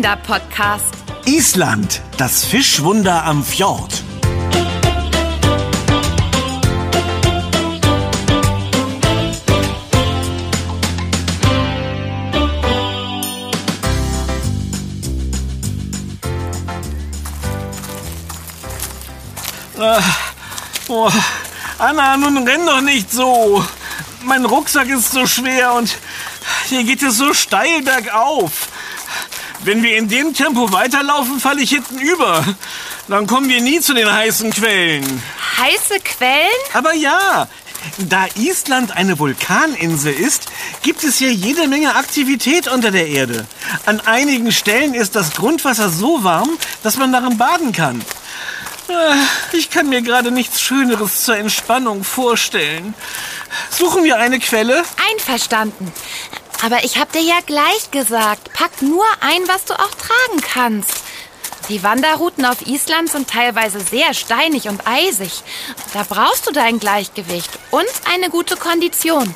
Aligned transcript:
Kinderpodcast. 0.00 0.94
Island, 1.26 2.00
das 2.16 2.42
Fischwunder 2.42 3.22
am 3.22 3.44
Fjord. 3.44 4.02
Ah, 19.78 20.02
oh, 20.88 21.10
Anna, 21.76 22.16
nun 22.16 22.48
renn 22.48 22.64
doch 22.64 22.80
nicht 22.80 23.12
so. 23.12 23.62
Mein 24.22 24.46
Rucksack 24.46 24.88
ist 24.88 25.12
so 25.12 25.26
schwer 25.26 25.74
und 25.74 25.94
hier 26.70 26.84
geht 26.84 27.02
es 27.02 27.18
so 27.18 27.34
steil 27.34 27.82
bergauf. 27.82 28.69
Wenn 29.62 29.82
wir 29.82 29.96
in 29.96 30.08
dem 30.08 30.32
Tempo 30.34 30.72
weiterlaufen, 30.72 31.38
falle 31.38 31.62
ich 31.62 31.70
hinten 31.70 31.98
über. 31.98 32.44
Dann 33.08 33.26
kommen 33.26 33.48
wir 33.48 33.60
nie 33.60 33.80
zu 33.80 33.92
den 33.92 34.10
heißen 34.10 34.50
Quellen. 34.52 35.22
Heiße 35.58 36.00
Quellen? 36.02 36.46
Aber 36.72 36.94
ja, 36.94 37.46
da 37.98 38.26
Island 38.36 38.96
eine 38.96 39.18
Vulkaninsel 39.18 40.12
ist, 40.14 40.46
gibt 40.82 41.04
es 41.04 41.18
hier 41.18 41.32
jede 41.32 41.68
Menge 41.68 41.94
Aktivität 41.96 42.68
unter 42.68 42.90
der 42.90 43.08
Erde. 43.08 43.46
An 43.86 44.00
einigen 44.00 44.50
Stellen 44.52 44.94
ist 44.94 45.14
das 45.14 45.32
Grundwasser 45.32 45.90
so 45.90 46.24
warm, 46.24 46.50
dass 46.82 46.96
man 46.96 47.12
darin 47.12 47.36
baden 47.36 47.72
kann. 47.72 48.02
Ah, 48.88 49.14
Ich 49.52 49.70
kann 49.70 49.88
mir 49.88 50.02
gerade 50.02 50.30
nichts 50.30 50.60
Schöneres 50.60 51.24
zur 51.24 51.36
Entspannung 51.36 52.02
vorstellen. 52.02 52.94
Suchen 53.70 54.04
wir 54.04 54.18
eine 54.18 54.38
Quelle? 54.40 54.82
Einverstanden. 55.12 55.92
Aber 56.62 56.84
ich 56.84 56.98
hab 56.98 57.12
dir 57.12 57.22
ja 57.22 57.40
gleich 57.46 57.90
gesagt, 57.90 58.52
pack 58.52 58.82
nur 58.82 59.04
ein, 59.20 59.46
was 59.46 59.64
du 59.64 59.74
auch 59.74 59.90
tragen 59.90 60.40
kannst. 60.42 60.92
Die 61.68 61.82
Wanderrouten 61.82 62.44
auf 62.44 62.66
Island 62.66 63.10
sind 63.10 63.30
teilweise 63.30 63.80
sehr 63.80 64.12
steinig 64.12 64.68
und 64.68 64.86
eisig. 64.86 65.42
Da 65.94 66.04
brauchst 66.08 66.46
du 66.46 66.52
dein 66.52 66.80
Gleichgewicht 66.80 67.50
und 67.70 67.86
eine 68.12 68.28
gute 68.28 68.56
Kondition. 68.56 69.34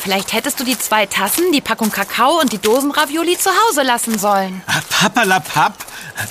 Vielleicht 0.00 0.32
hättest 0.32 0.60
du 0.60 0.64
die 0.64 0.78
zwei 0.78 1.06
Tassen, 1.06 1.52
die 1.52 1.60
Packung 1.60 1.90
Kakao 1.90 2.40
und 2.40 2.52
die 2.52 2.58
Dosen 2.58 2.90
Ravioli 2.90 3.36
zu 3.36 3.50
Hause 3.50 3.82
lassen 3.82 4.18
sollen. 4.18 4.62
Pappalapapp. 4.88 5.84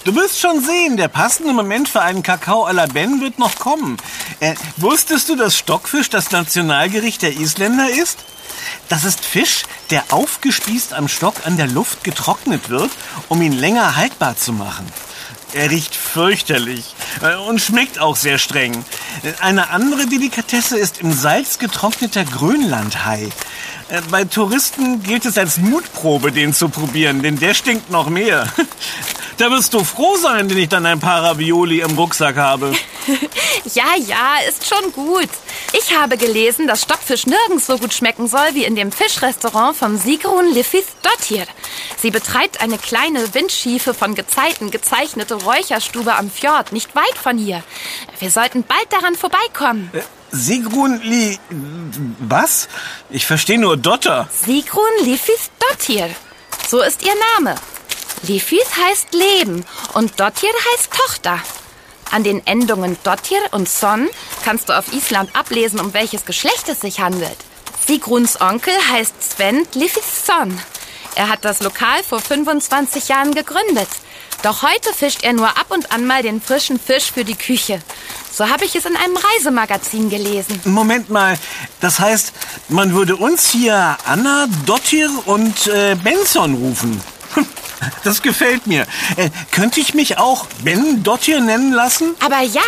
Du 0.03 0.15
wirst 0.15 0.39
schon 0.39 0.63
sehen, 0.63 0.97
der 0.97 1.07
passende 1.07 1.53
Moment 1.53 1.87
für 1.87 2.01
einen 2.01 2.23
Kakao 2.23 2.65
à 2.65 2.73
la 2.73 2.85
Ben 2.85 3.21
wird 3.21 3.39
noch 3.39 3.55
kommen. 3.59 3.97
Äh, 4.39 4.55
wusstest 4.77 5.29
du, 5.29 5.35
dass 5.35 5.57
Stockfisch 5.57 6.09
das 6.09 6.31
Nationalgericht 6.31 7.21
der 7.21 7.37
Isländer 7.37 7.89
ist? 7.89 8.19
Das 8.89 9.03
ist 9.03 9.23
Fisch, 9.23 9.63
der 9.89 10.03
aufgespießt 10.11 10.93
am 10.93 11.07
Stock 11.07 11.45
an 11.45 11.57
der 11.57 11.67
Luft 11.67 12.03
getrocknet 12.03 12.69
wird, 12.69 12.91
um 13.29 13.41
ihn 13.41 13.53
länger 13.53 13.95
haltbar 13.95 14.35
zu 14.37 14.53
machen. 14.53 14.87
Er 15.53 15.69
riecht 15.69 15.95
fürchterlich 15.95 16.95
und 17.47 17.61
schmeckt 17.61 17.99
auch 17.99 18.15
sehr 18.15 18.37
streng. 18.37 18.83
Äh, 19.23 19.33
Eine 19.41 19.69
andere 19.69 20.05
Delikatesse 20.07 20.77
ist 20.77 20.99
im 21.01 21.11
Salz 21.13 21.59
getrockneter 21.59 22.23
Grönlandhai. 22.25 23.29
Äh, 23.89 24.01
Bei 24.09 24.23
Touristen 24.25 25.03
gilt 25.03 25.25
es 25.25 25.37
als 25.37 25.57
Mutprobe, 25.57 26.31
den 26.31 26.53
zu 26.53 26.69
probieren, 26.69 27.21
denn 27.21 27.37
der 27.39 27.53
stinkt 27.53 27.89
noch 27.89 28.09
mehr. 28.09 28.47
Da 29.37 29.51
wirst 29.51 29.73
du 29.75 29.83
froh 29.83 30.15
sein, 30.17 30.49
wenn 30.49 30.57
ich 30.57 30.69
dann 30.69 30.85
ein 30.87 30.99
paar 30.99 31.23
Ravioli 31.23 31.81
im 31.81 31.95
Rucksack 31.97 32.37
habe. 32.37 32.73
Ja, 33.73 33.95
ja, 33.97 34.37
ist 34.47 34.67
schon 34.67 34.91
gut. 34.93 35.29
Ich 35.73 35.97
habe 35.97 36.17
gelesen, 36.17 36.67
dass 36.67 36.83
Stockfisch 36.83 37.25
nirgends 37.25 37.67
so 37.67 37.77
gut 37.77 37.93
schmecken 37.93 38.27
soll 38.27 38.53
wie 38.53 38.63
in 38.63 38.75
dem 38.75 38.91
Fischrestaurant 38.91 39.75
vom 39.75 39.97
Sigrun 39.97 40.53
Liffith 40.53 40.87
Dottir. 41.03 41.45
Sie 41.97 42.11
betreibt 42.11 42.61
eine 42.61 42.77
kleine 42.77 43.33
windschiefe 43.33 43.93
von 43.93 44.15
Gezeiten 44.15 44.71
gezeichnete 44.71 45.35
Räucherstube 45.35 46.15
am 46.15 46.31
Fjord, 46.31 46.71
nicht 46.71 46.95
weit 46.95 47.17
von 47.21 47.37
hier. 47.37 47.63
Wir 48.19 48.31
sollten 48.31 48.63
bald 48.63 48.91
daran 48.91 49.15
vorbeikommen. 49.15 49.91
Sigrun 50.31 51.01
Li... 51.01 51.39
Was? 52.19 52.69
Ich 53.09 53.25
verstehe 53.25 53.59
nur 53.59 53.77
Dotter. 53.77 54.29
Sigrun 54.31 54.83
Liffith 55.03 55.49
Dottir. 55.59 56.09
So 56.67 56.81
ist 56.81 57.03
ihr 57.03 57.15
Name. 57.35 57.55
Liffith 58.23 58.75
heißt 58.75 59.13
Leben 59.13 59.65
und 59.93 60.19
Dottir 60.19 60.49
heißt 60.73 60.91
Tochter. 60.91 61.39
An 62.11 62.23
den 62.23 62.45
Endungen 62.47 62.97
Dottir 63.03 63.41
und 63.51 63.69
Son 63.69 64.09
kannst 64.43 64.69
du 64.69 64.77
auf 64.77 64.91
Island 64.93 65.35
ablesen, 65.35 65.79
um 65.79 65.93
welches 65.93 66.25
Geschlecht 66.25 66.67
es 66.69 66.81
sich 66.81 66.99
handelt. 66.99 67.37
Sigruns 67.85 68.41
Onkel 68.41 68.73
heißt 68.91 69.13
Sven 69.23 69.67
Liffithson. 69.73 70.59
Er 71.15 71.29
hat 71.29 71.45
das 71.45 71.61
Lokal 71.61 72.03
vor 72.03 72.19
25 72.19 73.07
Jahren 73.07 73.33
gegründet. 73.33 73.89
Doch 74.43 74.61
heute 74.61 74.93
fischt 74.93 75.23
er 75.23 75.33
nur 75.33 75.47
ab 75.47 75.67
und 75.69 75.91
an 75.91 76.05
mal 76.05 76.21
den 76.21 76.41
frischen 76.41 76.79
Fisch 76.79 77.11
für 77.11 77.25
die 77.25 77.35
Küche. 77.35 77.81
So 78.31 78.47
habe 78.47 78.65
ich 78.65 78.75
es 78.75 78.85
in 78.85 78.95
einem 78.95 79.17
Reisemagazin 79.17 80.09
gelesen. 80.09 80.59
Moment 80.65 81.09
mal, 81.09 81.37
das 81.81 81.99
heißt, 81.99 82.33
man 82.69 82.93
würde 82.93 83.15
uns 83.15 83.49
hier 83.49 83.97
Anna, 84.05 84.47
Dottir 84.65 85.09
und 85.25 85.67
äh, 85.67 85.95
Benson 85.95 86.53
rufen. 86.53 87.01
Das 88.03 88.23
gefällt 88.23 88.65
mir. 88.65 88.87
Äh, 89.17 89.29
könnte 89.51 89.79
ich 89.79 89.93
mich 89.93 90.17
auch 90.17 90.47
Ben 90.63 91.03
Dottir 91.03 91.41
nennen 91.41 91.71
lassen? 91.71 92.15
Aber 92.23 92.41
ja, 92.41 92.61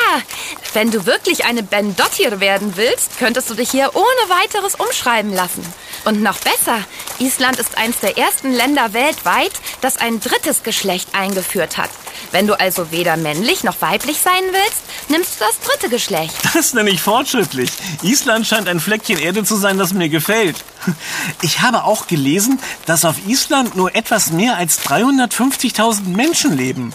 wenn 0.73 0.91
du 0.91 1.05
wirklich 1.05 1.45
eine 1.45 1.63
Ben 1.63 1.95
Dottir 1.95 2.39
werden 2.39 2.73
willst, 2.75 3.17
könntest 3.17 3.49
du 3.49 3.55
dich 3.55 3.71
hier 3.71 3.95
ohne 3.95 4.29
weiteres 4.29 4.75
umschreiben 4.75 5.33
lassen. 5.33 5.65
Und 6.05 6.21
noch 6.21 6.37
besser, 6.39 6.79
Island 7.19 7.57
ist 7.57 7.77
eins 7.77 7.99
der 7.99 8.17
ersten 8.17 8.51
Länder 8.51 8.93
weltweit, 8.93 9.53
das 9.81 9.97
ein 9.97 10.19
drittes 10.19 10.63
Geschlecht 10.63 11.09
eingeführt 11.13 11.77
hat. 11.77 11.89
Wenn 12.31 12.47
du 12.47 12.59
also 12.59 12.91
weder 12.91 13.17
männlich 13.17 13.63
noch 13.63 13.81
weiblich 13.81 14.19
sein 14.21 14.43
willst, 14.51 14.81
nimmst 15.09 15.39
du 15.39 15.45
das 15.45 15.59
dritte 15.59 15.89
Geschlecht. 15.89 16.35
Das 16.53 16.73
nenne 16.73 16.89
ich 16.89 17.01
fortschrittlich. 17.01 17.71
Island 18.03 18.45
scheint 18.45 18.67
ein 18.67 18.79
Fleckchen 18.79 19.17
Erde 19.17 19.43
zu 19.43 19.55
sein, 19.55 19.77
das 19.77 19.93
mir 19.93 20.09
gefällt. 20.09 20.57
Ich 21.41 21.61
habe 21.61 21.83
auch 21.85 22.07
gelesen, 22.07 22.59
dass 22.85 23.05
auf 23.05 23.15
Island 23.27 23.75
nur 23.75 23.95
etwas 23.95 24.31
mehr 24.31 24.57
als 24.57 24.81
350.000 24.85 26.01
Menschen 26.07 26.55
leben. 26.55 26.93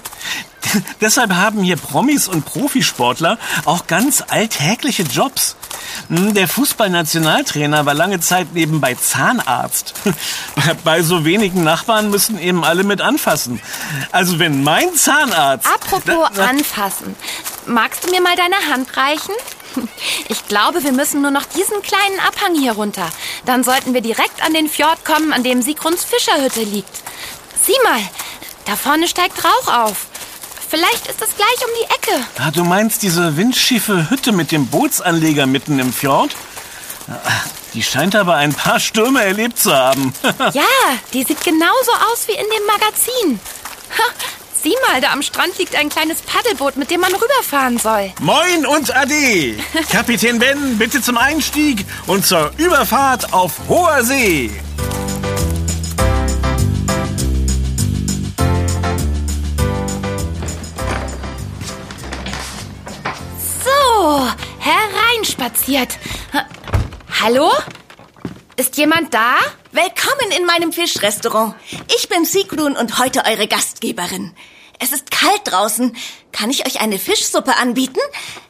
Deshalb 1.00 1.32
haben 1.32 1.62
hier 1.62 1.76
Promis 1.76 2.28
und 2.28 2.44
Profisportler 2.44 3.38
auch 3.64 3.86
ganz 3.86 4.22
alltägliche 4.28 5.02
Jobs. 5.02 5.56
Hm, 6.08 6.34
Der 6.34 6.48
Fußballnationaltrainer 6.48 7.86
war 7.86 7.94
lange 7.94 8.20
Zeit 8.20 8.52
nebenbei 8.52 8.94
Zahnarzt. 8.94 9.94
Bei 10.84 11.02
so 11.02 11.24
wenigen 11.24 11.64
Nachbarn 11.64 12.10
müssen 12.10 12.38
eben 12.38 12.64
alle 12.64 12.84
mit 12.84 13.00
anfassen. 13.00 13.60
Also 14.12 14.38
wenn 14.38 14.62
mein 14.62 14.94
Zahnarzt... 14.94 15.66
Apropos 15.66 16.38
anfassen. 16.38 17.14
Magst 17.66 18.04
du 18.04 18.10
mir 18.10 18.20
mal 18.20 18.36
deine 18.36 18.56
Hand 18.72 18.96
reichen? 18.96 19.34
Ich 20.28 20.46
glaube, 20.46 20.84
wir 20.84 20.92
müssen 20.92 21.20
nur 21.20 21.32
noch 21.32 21.44
diesen 21.44 21.82
kleinen 21.82 22.20
Abhang 22.20 22.54
hier 22.54 22.72
runter. 22.72 23.08
Dann 23.44 23.64
sollten 23.64 23.92
wir 23.92 24.02
direkt 24.02 24.40
an 24.44 24.54
den 24.54 24.68
Fjord 24.68 25.04
kommen, 25.04 25.32
an 25.32 25.42
dem 25.42 25.62
Sigruns 25.62 26.04
Fischerhütte 26.04 26.62
liegt. 26.62 26.96
Sieh 27.66 27.74
mal, 27.82 28.00
da 28.66 28.76
vorne 28.76 29.08
steigt 29.08 29.44
Rauch 29.44 29.86
auf. 29.86 30.06
Vielleicht 30.68 31.06
ist 31.06 31.22
es 31.22 31.36
gleich 31.36 31.58
um 31.62 31.70
die 31.80 31.94
Ecke. 31.94 32.24
Ah, 32.38 32.50
du 32.50 32.64
meinst 32.64 33.02
diese 33.02 33.36
windschiefe 33.36 34.10
Hütte 34.10 34.32
mit 34.32 34.50
dem 34.52 34.66
Bootsanleger 34.66 35.46
mitten 35.46 35.78
im 35.78 35.92
Fjord? 35.92 36.34
Ah, 37.08 37.14
Die 37.74 37.82
scheint 37.82 38.16
aber 38.16 38.34
ein 38.36 38.52
paar 38.54 38.80
Stürme 38.80 39.22
erlebt 39.22 39.58
zu 39.58 39.74
haben. 39.74 40.12
Ja, 40.52 40.62
die 41.12 41.22
sieht 41.24 41.42
genauso 41.44 41.92
aus 42.12 42.26
wie 42.26 42.32
in 42.32 42.38
dem 42.44 42.66
Magazin. 42.66 43.40
Sieh 44.62 44.74
mal, 44.88 45.00
da 45.02 45.12
am 45.12 45.20
Strand 45.22 45.58
liegt 45.58 45.76
ein 45.76 45.90
kleines 45.90 46.22
Paddelboot, 46.22 46.76
mit 46.76 46.90
dem 46.90 47.00
man 47.00 47.12
rüberfahren 47.12 47.78
soll. 47.78 48.12
Moin 48.20 48.64
und 48.64 48.96
Ade! 48.96 49.56
Kapitän 49.90 50.38
Ben, 50.38 50.78
bitte 50.78 51.02
zum 51.02 51.18
Einstieg 51.18 51.84
und 52.06 52.24
zur 52.26 52.50
Überfahrt 52.56 53.32
auf 53.34 53.52
hoher 53.68 54.02
See. 54.02 54.50
Hereinspaziert. 65.24 65.98
Ha- 66.32 66.46
Hallo? 67.22 67.50
Ist 68.56 68.76
jemand 68.76 69.14
da? 69.14 69.36
Willkommen 69.72 70.30
in 70.38 70.44
meinem 70.46 70.72
Fischrestaurant. 70.72 71.54
Ich 71.96 72.08
bin 72.08 72.24
Sigrun 72.24 72.76
und 72.76 72.98
heute 72.98 73.24
eure 73.24 73.48
Gastgeberin. 73.48 74.34
Es 74.78 74.92
ist 74.92 75.10
kalt 75.10 75.40
draußen. 75.44 75.96
Kann 76.34 76.50
ich 76.50 76.66
euch 76.66 76.80
eine 76.80 76.98
Fischsuppe 76.98 77.56
anbieten? 77.58 78.00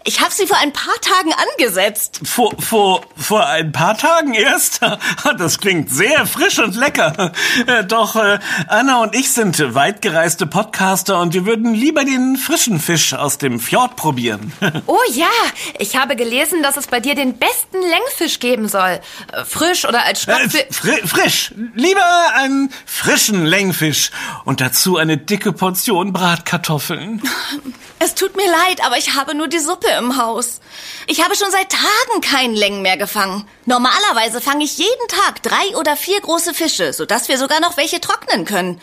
Ich 0.04 0.20
habe 0.22 0.32
sie 0.32 0.46
vor 0.46 0.56
ein 0.56 0.72
paar 0.72 0.98
Tagen 1.02 1.32
angesetzt. 1.34 2.20
Vor, 2.24 2.54
vor, 2.58 3.02
vor 3.14 3.46
ein 3.46 3.72
paar 3.72 3.96
Tagen 3.96 4.34
erst? 4.34 4.80
Das 5.38 5.58
klingt 5.58 5.90
sehr 5.90 6.26
frisch 6.26 6.58
und 6.58 6.74
lecker. 6.76 7.32
Äh, 7.66 7.84
doch 7.84 8.16
äh, 8.16 8.38
Anna 8.68 9.02
und 9.02 9.14
ich 9.14 9.32
sind 9.32 9.74
weitgereiste 9.74 10.46
Podcaster 10.46 11.20
und 11.20 11.34
wir 11.34 11.44
würden 11.44 11.74
lieber 11.74 12.04
den 12.04 12.36
frischen 12.36 12.78
Fisch 12.78 13.14
aus 13.14 13.38
dem 13.38 13.60
Fjord 13.60 13.96
probieren. 13.96 14.52
Oh 14.86 14.98
ja, 15.12 15.30
ich 15.78 15.96
habe 15.96 16.14
gelesen, 16.16 16.62
dass 16.62 16.76
es 16.76 16.86
bei 16.86 17.00
dir 17.00 17.14
den 17.14 17.38
besten 17.38 17.80
Längfisch 17.80 18.38
geben 18.38 18.68
soll. 18.68 19.00
Äh, 19.32 19.44
Frisch 19.44 19.84
oder 19.84 20.04
als 20.04 20.22
Stockfisch. 20.22 20.60
Äh, 20.60 20.72
fri 20.72 21.06
frisch. 21.06 21.54
Lieber 21.74 22.34
einen 22.36 22.72
frischen 22.86 23.44
Längfisch. 23.44 24.10
Und 24.44 24.60
dazu 24.60 24.96
eine 24.96 25.16
dicke 25.16 25.52
Portion 25.52 26.12
Bratkartoffeln. 26.12 27.22
Es 27.98 28.14
tut 28.14 28.36
mir 28.36 28.50
leid, 28.50 28.84
aber 28.84 28.98
ich 28.98 29.14
habe 29.14 29.34
nur 29.34 29.48
die 29.48 29.58
Suppe 29.58 29.88
im 29.98 30.16
Haus. 30.16 30.60
Ich 31.06 31.22
habe 31.24 31.36
schon 31.36 31.50
seit 31.50 31.70
Tagen 31.70 32.20
keinen 32.20 32.54
Längen 32.54 32.82
mehr 32.82 32.96
gefangen. 32.96 33.48
Normalerweise 33.64 34.40
fange 34.40 34.64
ich 34.64 34.78
jeden 34.78 35.08
Tag 35.08 35.42
drei 35.42 35.76
oder 35.76 35.96
vier 35.96 36.20
große 36.20 36.54
Fische, 36.54 36.92
sodass 36.92 37.28
wir 37.28 37.38
sogar 37.38 37.60
noch 37.60 37.76
welche 37.76 38.00
trocknen 38.00 38.44
können. 38.44 38.80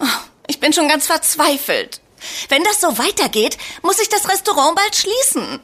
Oh, 0.00 0.06
Ich 0.46 0.60
bin 0.60 0.72
schon 0.72 0.88
ganz 0.88 1.06
verzweifelt. 1.06 2.00
Wenn 2.48 2.62
das 2.64 2.80
so 2.80 2.98
weitergeht, 2.98 3.58
muss 3.82 4.00
ich 4.00 4.08
das 4.08 4.28
Restaurant 4.28 4.76
bald 4.76 4.94
schließen. 4.94 5.60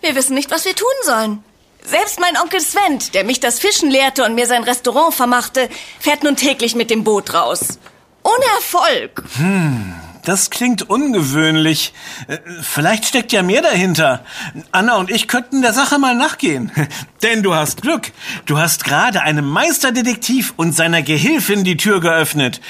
Wir 0.00 0.14
wissen 0.14 0.34
nicht, 0.34 0.50
was 0.50 0.64
wir 0.64 0.74
tun 0.74 0.88
sollen. 1.04 1.44
Selbst 1.84 2.20
mein 2.20 2.36
Onkel 2.36 2.60
Sven, 2.60 2.98
der 3.14 3.24
mich 3.24 3.40
das 3.40 3.58
Fischen 3.58 3.90
lehrte 3.90 4.24
und 4.24 4.34
mir 4.34 4.46
sein 4.46 4.64
Restaurant 4.64 5.14
vermachte, 5.14 5.68
fährt 5.98 6.22
nun 6.22 6.36
täglich 6.36 6.74
mit 6.74 6.90
dem 6.90 7.04
Boot 7.04 7.32
raus. 7.32 7.78
Ohne 8.22 8.44
Erfolg. 8.56 9.22
Das 10.24 10.50
klingt 10.50 10.88
ungewöhnlich. 10.88 11.92
Äh, 12.28 12.38
Vielleicht 12.62 13.06
steckt 13.06 13.32
ja 13.32 13.42
mehr 13.42 13.62
dahinter. 13.62 14.24
Anna 14.72 14.96
und 14.96 15.10
ich 15.10 15.28
könnten 15.28 15.62
der 15.62 15.72
Sache 15.72 15.98
mal 15.98 16.14
nachgehen. 16.14 16.72
Denn 17.22 17.42
du 17.42 17.54
hast 17.54 17.82
Glück. 17.82 18.12
Du 18.46 18.58
hast 18.58 18.84
gerade 18.84 19.22
einem 19.22 19.46
Meisterdetektiv 19.48 20.54
und 20.56 20.74
seiner 20.74 21.02
Gehilfin 21.02 21.64
die 21.64 21.76
Tür 21.76 22.00
geöffnet. 22.00 22.60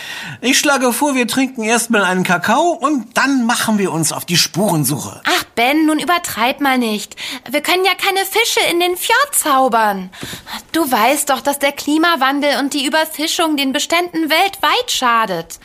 Ich 0.41 0.59
schlage 0.59 0.93
vor, 0.93 1.15
wir 1.15 1.29
trinken 1.29 1.63
erstmal 1.63 2.05
einen 2.05 2.25
Kakao 2.25 2.71
und 2.73 3.17
dann 3.17 3.47
machen 3.47 3.79
wir 3.79 3.93
uns 3.93 4.13
auf 4.13 4.25
die 4.25 4.37
Spurensuche. 4.37 5.21
Ach 5.25 5.45
Ben, 5.55 5.87
nun 5.87 5.99
übertreib 5.99 6.61
mal 6.61 6.79
nicht. 6.79 7.17
Wir 7.51 7.61
können 7.61 7.85
ja 7.85 7.93
keine 7.95 8.25
Fische 8.25 8.61
in 8.71 8.81
den 8.81 8.97
Fjord 8.97 9.35
zaubern. 9.35 10.11
Du 10.73 10.91
weißt 10.91 11.31
doch, 11.31 11.41
dass 11.41 11.59
der 11.59 11.73
Klimawandel 11.73 12.59
und 12.59 12.75
die 12.75 12.87
Überfischung 12.87 13.57
den 13.57 13.73
Beständen 13.73 14.31
weltweit 14.31 14.91
schadet. 14.91 15.61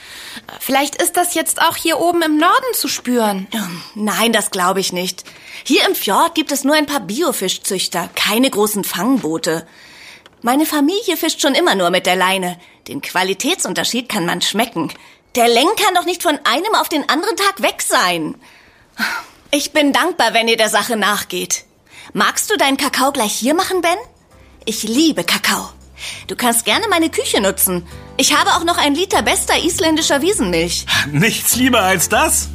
Vielleicht 0.60 1.02
ist 1.02 1.18
das 1.18 1.34
jetzt 1.34 1.62
auch 1.62 1.75
hier 1.76 2.00
oben 2.00 2.22
im 2.22 2.38
Norden 2.38 2.74
zu 2.74 2.88
spüren. 2.88 3.48
Nein, 3.96 4.34
das 4.34 4.52
glaube 4.52 4.80
ich 4.80 4.94
nicht. 4.94 5.24
Hier 5.64 5.88
im 5.88 5.96
Fjord 5.96 6.36
gibt 6.36 6.52
es 6.52 6.64
nur 6.64 6.76
ein 6.76 6.86
paar 6.86 7.00
Biofischzüchter, 7.00 8.10
keine 8.16 8.50
großen 8.50 8.84
Fangboote. 8.84 9.68
Meine 10.42 10.66
Familie 10.66 11.18
fischt 11.18 11.42
schon 11.42 11.56
immer 11.56 11.76
nur 11.76 11.90
mit 11.90 12.06
der 12.06 12.16
Leine. 12.16 12.60
Den 12.88 13.02
Qualitätsunterschied 13.02 14.10
kann 14.10 14.26
man 14.26 14.42
schmecken. 14.42 14.94
Der 15.36 15.48
Leng 15.48 15.68
kann 15.78 15.96
doch 15.96 16.06
nicht 16.06 16.24
von 16.24 16.40
einem 16.44 16.76
auf 16.76 16.88
den 16.88 17.10
anderen 17.10 17.36
Tag 17.36 17.62
weg 17.62 17.82
sein. 17.82 18.36
Ich 19.52 19.72
bin 19.72 19.92
dankbar, 19.92 20.34
wenn 20.34 20.48
ihr 20.48 20.58
der 20.58 20.70
Sache 20.70 20.96
nachgeht. 20.96 21.66
Magst 22.14 22.52
du 22.52 22.58
deinen 22.58 22.78
Kakao 22.78 23.12
gleich 23.12 23.34
hier 23.34 23.54
machen, 23.54 23.82
Ben? 23.82 23.98
Ich 24.66 24.84
liebe 24.84 25.24
Kakao. 25.24 25.70
Du 26.28 26.36
kannst 26.36 26.66
gerne 26.66 26.88
meine 26.90 27.10
Küche 27.10 27.42
nutzen. 27.42 27.88
Ich 28.18 28.36
habe 28.36 28.52
auch 28.52 28.64
noch 28.64 28.78
ein 28.78 28.96
Liter 28.96 29.22
bester 29.22 29.62
isländischer 29.64 30.22
Wiesenmilch. 30.22 30.86
Nichts 31.12 31.56
lieber 31.56 31.82
als 31.82 32.10
das. 32.10 32.50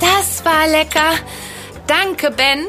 Das 0.00 0.44
war 0.44 0.66
lecker. 0.68 1.14
Danke, 1.86 2.30
Ben. 2.30 2.66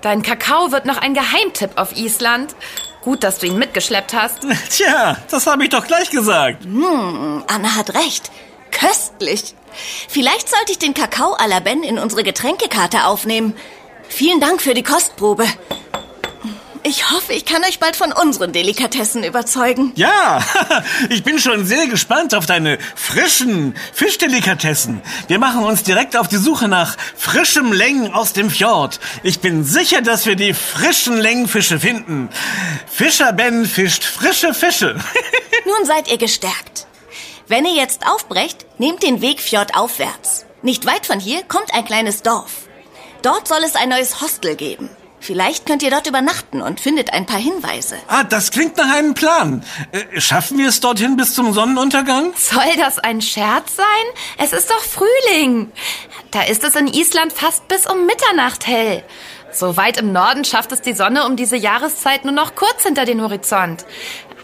Dein 0.00 0.22
Kakao 0.22 0.72
wird 0.72 0.86
noch 0.86 0.98
ein 0.98 1.14
Geheimtipp 1.14 1.72
auf 1.76 1.96
Island. 1.96 2.54
Gut, 3.02 3.22
dass 3.22 3.38
du 3.38 3.46
ihn 3.46 3.58
mitgeschleppt 3.58 4.12
hast. 4.14 4.40
Tja, 4.70 5.16
das 5.30 5.46
habe 5.46 5.64
ich 5.64 5.70
doch 5.70 5.86
gleich 5.86 6.10
gesagt. 6.10 6.64
Anna 6.66 7.74
hat 7.76 7.94
recht. 7.94 8.30
Köstlich. 8.80 9.54
Vielleicht 10.08 10.48
sollte 10.48 10.72
ich 10.72 10.78
den 10.78 10.94
Kakao 10.94 11.36
à 11.36 11.46
la 11.46 11.60
Ben 11.60 11.82
in 11.82 11.98
unsere 11.98 12.24
Getränkekarte 12.24 13.04
aufnehmen. 13.04 13.54
Vielen 14.08 14.40
Dank 14.40 14.62
für 14.62 14.74
die 14.74 14.82
Kostprobe. 14.82 15.46
Ich 16.82 17.10
hoffe, 17.10 17.34
ich 17.34 17.44
kann 17.44 17.62
euch 17.62 17.78
bald 17.78 17.94
von 17.94 18.10
unseren 18.10 18.52
Delikatessen 18.52 19.22
überzeugen. 19.22 19.92
Ja, 19.96 20.42
ich 21.10 21.22
bin 21.22 21.38
schon 21.38 21.66
sehr 21.66 21.86
gespannt 21.88 22.34
auf 22.34 22.46
deine 22.46 22.78
frischen 22.96 23.74
Fischdelikatessen. 23.92 25.02
Wir 25.28 25.38
machen 25.38 25.62
uns 25.62 25.82
direkt 25.82 26.16
auf 26.16 26.26
die 26.26 26.38
Suche 26.38 26.68
nach 26.68 26.96
frischem 27.16 27.72
Längen 27.72 28.14
aus 28.14 28.32
dem 28.32 28.48
Fjord. 28.48 28.98
Ich 29.22 29.40
bin 29.40 29.62
sicher, 29.62 30.00
dass 30.00 30.24
wir 30.24 30.36
die 30.36 30.54
frischen 30.54 31.18
Längenfische 31.18 31.78
finden. 31.78 32.30
Fischer 32.90 33.34
Ben 33.34 33.66
fischt 33.66 34.02
frische 34.02 34.54
Fische. 34.54 34.96
Nun 35.66 35.84
seid 35.84 36.10
ihr 36.10 36.18
gestärkt. 36.18 36.86
Wenn 37.46 37.66
ihr 37.66 37.74
jetzt 37.74 38.06
aufbrecht, 38.06 38.64
nehmt 38.80 39.02
den 39.02 39.20
Weg 39.20 39.40
fjordaufwärts. 39.40 40.46
Nicht 40.62 40.86
weit 40.86 41.06
von 41.06 41.20
hier 41.20 41.42
kommt 41.42 41.74
ein 41.74 41.84
kleines 41.84 42.22
Dorf. 42.22 42.66
Dort 43.20 43.46
soll 43.46 43.62
es 43.62 43.76
ein 43.76 43.90
neues 43.90 44.22
Hostel 44.22 44.56
geben. 44.56 44.88
Vielleicht 45.20 45.66
könnt 45.66 45.82
ihr 45.82 45.90
dort 45.90 46.06
übernachten 46.06 46.62
und 46.62 46.80
findet 46.80 47.12
ein 47.12 47.26
paar 47.26 47.38
Hinweise. 47.38 47.96
ah, 48.08 48.24
das 48.24 48.50
klingt 48.50 48.78
nach 48.78 48.90
einem 48.90 49.12
Plan. 49.12 49.62
Äh, 49.92 50.18
schaffen 50.18 50.56
wir 50.56 50.68
es 50.68 50.80
dorthin 50.80 51.18
bis 51.18 51.34
zum 51.34 51.52
Sonnenuntergang? 51.52 52.32
Soll 52.36 52.74
das 52.78 52.98
ein 52.98 53.20
Scherz 53.20 53.76
sein? 53.76 53.86
Es 54.38 54.54
ist 54.54 54.70
doch 54.70 54.82
Frühling. 54.82 55.70
Da 56.30 56.40
ist 56.44 56.64
es 56.64 56.74
in 56.74 56.86
Island 56.86 57.34
fast 57.34 57.68
bis 57.68 57.86
um 57.86 58.06
Mitternacht 58.06 58.66
hell. 58.66 59.04
So 59.52 59.76
weit 59.76 59.98
im 59.98 60.12
Norden 60.12 60.46
schafft 60.46 60.72
es 60.72 60.80
die 60.80 60.94
Sonne 60.94 61.26
um 61.26 61.36
diese 61.36 61.56
Jahreszeit 61.58 62.24
nur 62.24 62.32
noch 62.32 62.54
kurz 62.54 62.84
hinter 62.84 63.04
den 63.04 63.20
Horizont. 63.20 63.84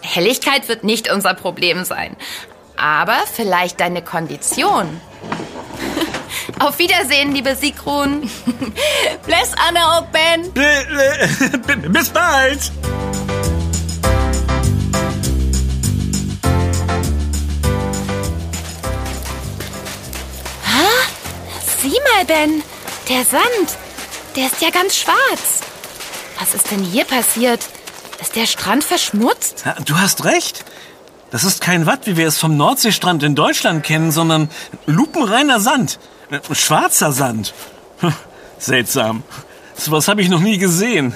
Helligkeit 0.03 0.69
wird 0.69 0.85
nicht 0.85 1.11
unser 1.11 1.33
Problem 1.33 1.85
sein. 1.87 2.17
Aber 2.77 3.19
vielleicht 3.33 3.81
deine 3.81 4.03
Kondition. 4.03 5.01
Auf 6.59 6.79
Wiedersehen, 6.79 7.33
liebe 7.33 7.57
Sigrun. 7.57 8.31
Bless 9.27 9.53
Anna 9.69 9.99
und 9.99 10.13
Ben. 10.13 10.53
Bis 11.93 12.09
bald. 12.11 12.73
Sieh 21.87 22.01
mal, 22.15 22.25
Ben. 22.25 22.63
Der 23.09 23.25
Sand. 23.25 23.79
Der 24.35 24.47
ist 24.47 24.61
ja 24.61 24.71
ganz 24.71 24.97
schwarz. 24.97 25.61
Was 26.41 26.55
ist 26.55 26.71
denn 26.73 26.83
hier 26.83 27.05
passiert? 27.05 27.61
Ist 28.21 28.35
der 28.35 28.47
Strand 28.47 28.83
verschmutzt? 28.83 29.65
Du 29.85 29.97
hast 29.97 30.25
recht. 30.25 30.65
Das 31.31 31.45
ist 31.45 31.61
kein 31.61 31.87
Watt, 31.87 32.07
wie 32.07 32.17
wir 32.17 32.29
es 32.29 32.39
vom 32.39 32.57
Nordseestrand 32.57 33.23
in 33.23 33.35
Deutschland 33.35 33.83
kennen, 33.83 34.13
sondern 34.13 34.49
lupenreiner 34.87 35.61
Sand. 35.61 35.99
Äh, 36.31 36.41
Schwarzer 36.55 37.13
Sand. 37.13 37.53
Hm, 38.01 38.15
Seltsam. 38.59 39.23
Sowas 39.75 40.09
habe 40.09 40.23
ich 40.23 40.29
noch 40.29 40.41
nie 40.41 40.59
gesehen. 40.59 41.15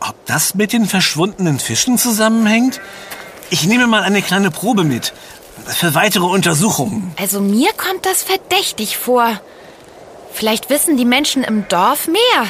Ob 0.00 0.14
das 0.26 0.54
mit 0.54 0.72
den 0.72 0.86
verschwundenen 0.86 1.58
Fischen 1.58 1.98
zusammenhängt? 1.98 2.80
Ich 3.50 3.66
nehme 3.66 3.86
mal 3.86 4.02
eine 4.02 4.22
kleine 4.22 4.50
Probe 4.50 4.84
mit. 4.84 5.12
Für 5.66 5.94
weitere 5.94 6.24
Untersuchungen. 6.24 7.12
Also 7.18 7.40
mir 7.40 7.72
kommt 7.72 8.06
das 8.06 8.22
verdächtig 8.22 8.96
vor. 8.96 9.40
Vielleicht 10.32 10.70
wissen 10.70 10.96
die 10.96 11.04
Menschen 11.04 11.44
im 11.44 11.68
Dorf 11.68 12.06
mehr. 12.06 12.46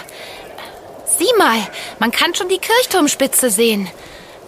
Sieh 1.19 1.33
mal, 1.39 1.59
man 1.99 2.13
kann 2.13 2.35
schon 2.35 2.49
die 2.49 2.59
Kirchturmspitze 2.59 3.51
sehen. 3.51 3.89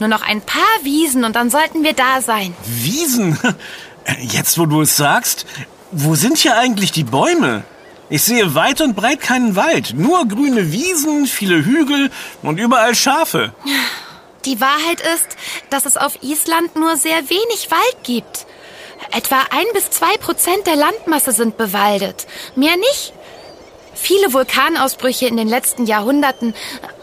Nur 0.03 0.09
noch 0.09 0.23
ein 0.23 0.41
paar 0.41 0.83
Wiesen 0.83 1.23
und 1.23 1.37
dann 1.37 1.49
sollten 1.49 1.85
wir 1.85 1.93
da 1.93 2.21
sein. 2.23 2.57
Wiesen? 2.67 3.39
Jetzt, 4.21 4.59
wo 4.59 4.67
du 4.67 4.81
es 4.81 4.97
sagst, 4.97 5.47
wo 5.93 6.17
sind 6.17 6.39
hier 6.39 6.57
eigentlich 6.57 6.91
die 6.91 7.05
Bäume? 7.05 7.63
Ich 8.11 8.25
sehe 8.25 8.57
weit 8.57 8.81
und 8.81 8.97
breit 8.97 9.21
keinen 9.21 9.55
Wald, 9.55 9.95
nur 9.95 10.27
grüne 10.27 10.73
Wiesen, 10.73 11.27
viele 11.27 11.65
Hügel 11.65 12.11
und 12.43 12.59
überall 12.59 12.97
Schafe. 12.97 13.55
Die 14.45 14.61
Wahrheit 14.61 15.01
ist, 15.15 15.37
dass 15.71 15.87
es 15.87 15.97
auf 15.97 16.21
Island 16.21 16.75
nur 16.75 16.97
sehr 16.97 17.31
wenig 17.31 17.71
Wald 17.71 17.97
gibt. 18.03 18.47
Etwa 19.13 19.37
ein 19.53 19.67
bis 19.73 19.91
zwei 19.91 20.17
Prozent 20.17 20.67
der 20.67 20.75
Landmasse 20.75 21.31
sind 21.31 21.57
bewaldet. 21.57 22.27
Mehr 22.57 22.77
nicht. 22.77 23.13
Viele 23.95 24.33
Vulkanausbrüche 24.33 25.27
in 25.27 25.37
den 25.37 25.49
letzten 25.49 25.87
Jahrhunderten, 25.87 26.55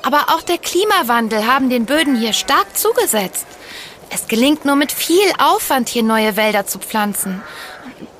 aber 0.01 0.25
auch 0.29 0.41
der 0.41 0.57
Klimawandel 0.57 1.45
haben 1.45 1.69
den 1.69 1.85
Böden 1.85 2.15
hier 2.15 2.33
stark 2.33 2.77
zugesetzt. 2.77 3.45
Es 4.09 4.27
gelingt 4.27 4.65
nur 4.65 4.75
mit 4.75 4.91
viel 4.91 5.31
Aufwand, 5.37 5.87
hier 5.87 6.03
neue 6.03 6.35
Wälder 6.35 6.65
zu 6.65 6.79
pflanzen. 6.79 7.43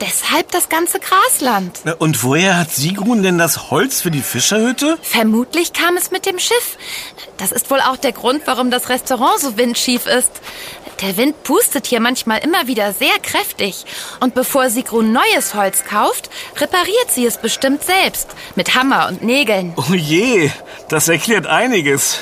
Deshalb 0.01 0.51
das 0.51 0.69
ganze 0.69 0.99
Grasland. 0.99 1.81
Und 1.99 2.23
woher 2.23 2.57
hat 2.57 2.71
Sigrun 2.71 3.21
denn 3.21 3.37
das 3.37 3.69
Holz 3.69 4.01
für 4.01 4.11
die 4.11 4.21
Fischerhütte? 4.21 4.97
Vermutlich 5.01 5.73
kam 5.73 5.97
es 5.97 6.11
mit 6.11 6.25
dem 6.25 6.39
Schiff. 6.39 6.77
Das 7.37 7.51
ist 7.51 7.69
wohl 7.69 7.81
auch 7.81 7.97
der 7.97 8.13
Grund, 8.13 8.43
warum 8.45 8.71
das 8.71 8.89
Restaurant 8.89 9.39
so 9.39 9.57
windschief 9.57 10.05
ist. 10.05 10.31
Der 11.01 11.15
Wind 11.15 11.43
pustet 11.43 11.87
hier 11.87 12.01
manchmal 12.01 12.39
immer 12.39 12.67
wieder 12.67 12.93
sehr 12.93 13.17
kräftig. 13.21 13.85
Und 14.19 14.35
bevor 14.35 14.69
Sigrun 14.69 15.13
neues 15.13 15.53
Holz 15.53 15.85
kauft, 15.85 16.29
repariert 16.57 17.09
sie 17.09 17.25
es 17.25 17.37
bestimmt 17.37 17.83
selbst. 17.83 18.29
Mit 18.55 18.75
Hammer 18.75 19.07
und 19.07 19.23
Nägeln. 19.23 19.73
Oh 19.77 19.93
je, 19.93 20.49
das 20.89 21.07
erklärt 21.07 21.47
einiges. 21.47 22.19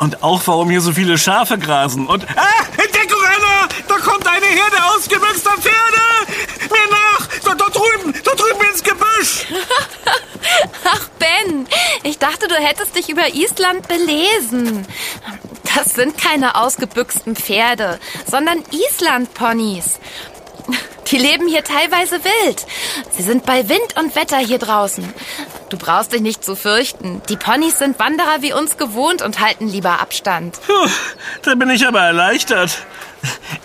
Und 0.00 0.22
auch, 0.22 0.40
warum 0.46 0.70
hier 0.70 0.80
so 0.80 0.92
viele 0.92 1.18
Schafe 1.18 1.58
grasen. 1.58 2.06
Und. 2.06 2.24
Ah! 2.34 2.64
Entdeckung, 2.82 3.20
Anna! 3.22 3.68
Da 3.86 3.96
kommt 3.96 4.26
eine 4.26 4.46
Herde 4.46 4.82
ausgebüxter 4.96 5.50
Pferde! 5.58 6.40
Mir 6.70 6.90
nach! 6.90 7.26
Da, 7.44 7.54
da 7.54 7.68
drüben! 7.68 8.14
Da 8.24 8.32
drüben 8.32 8.70
ins 8.72 8.82
Gebüsch! 8.82 9.46
Ach, 10.84 11.08
Ben, 11.18 11.66
ich 12.02 12.18
dachte, 12.18 12.48
du 12.48 12.54
hättest 12.54 12.96
dich 12.96 13.10
über 13.10 13.34
Island 13.34 13.88
belesen. 13.88 14.86
Das 15.74 15.92
sind 15.92 16.16
keine 16.16 16.54
ausgebüxten 16.54 17.36
Pferde, 17.36 18.00
sondern 18.24 18.64
Island-Ponys. 18.70 20.00
Die 21.10 21.18
leben 21.18 21.48
hier 21.48 21.64
teilweise 21.64 22.20
wild. 22.24 22.66
Sie 23.16 23.22
sind 23.22 23.44
bei 23.44 23.68
Wind 23.68 23.96
und 23.98 24.14
Wetter 24.14 24.38
hier 24.38 24.58
draußen. 24.58 25.12
Du 25.68 25.76
brauchst 25.76 26.12
dich 26.12 26.20
nicht 26.20 26.44
zu 26.44 26.54
fürchten. 26.54 27.20
Die 27.28 27.36
Ponys 27.36 27.78
sind 27.78 27.98
Wanderer 27.98 28.42
wie 28.42 28.52
uns 28.52 28.76
gewohnt 28.76 29.22
und 29.22 29.40
halten 29.40 29.68
lieber 29.68 30.00
Abstand. 30.00 30.60
Puh, 30.66 30.88
da 31.42 31.54
bin 31.54 31.70
ich 31.70 31.86
aber 31.86 32.00
erleichtert. 32.00 32.78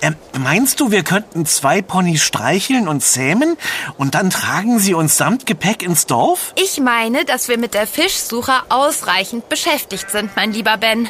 Ähm, 0.02 0.16
meinst 0.40 0.80
du, 0.80 0.92
wir 0.92 1.04
könnten 1.04 1.46
zwei 1.46 1.82
Ponys 1.82 2.24
streicheln 2.24 2.88
und 2.88 3.02
zähmen 3.02 3.58
und 3.98 4.16
dann 4.16 4.30
tragen 4.30 4.80
sie 4.80 4.94
uns 4.94 5.18
samt 5.18 5.46
Gepäck 5.46 5.82
ins 5.82 6.06
Dorf? 6.06 6.54
Ich 6.56 6.80
meine, 6.80 7.26
dass 7.26 7.48
wir 7.48 7.58
mit 7.58 7.74
der 7.74 7.88
Fischsuche 7.88 8.54
ausreichend 8.70 9.50
beschäftigt 9.50 10.12
sind, 10.12 10.36
mein 10.36 10.52
lieber 10.52 10.78
Ben. 10.78 11.10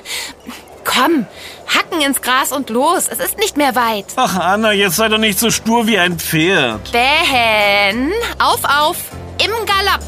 Komm, 0.85 1.25
hacken 1.67 1.99
ins 1.99 2.21
Gras 2.21 2.51
und 2.53 2.69
los. 2.69 3.07
Es 3.09 3.19
ist 3.19 3.37
nicht 3.37 3.57
mehr 3.57 3.75
weit. 3.75 4.05
Ach, 4.15 4.37
Anna, 4.37 4.71
jetzt 4.71 4.95
sei 4.95 5.09
doch 5.09 5.17
nicht 5.17 5.37
so 5.39 5.51
stur 5.51 5.87
wie 5.87 5.97
ein 5.97 6.17
Pferd. 6.17 6.91
Ben, 6.93 8.13
auf, 8.39 8.61
auf, 8.63 8.97
im 9.43 9.51
Galopp. 9.65 9.99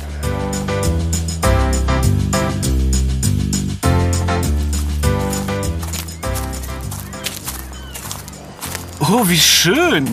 Oh, 9.00 9.28
wie 9.28 9.40
schön. 9.40 10.08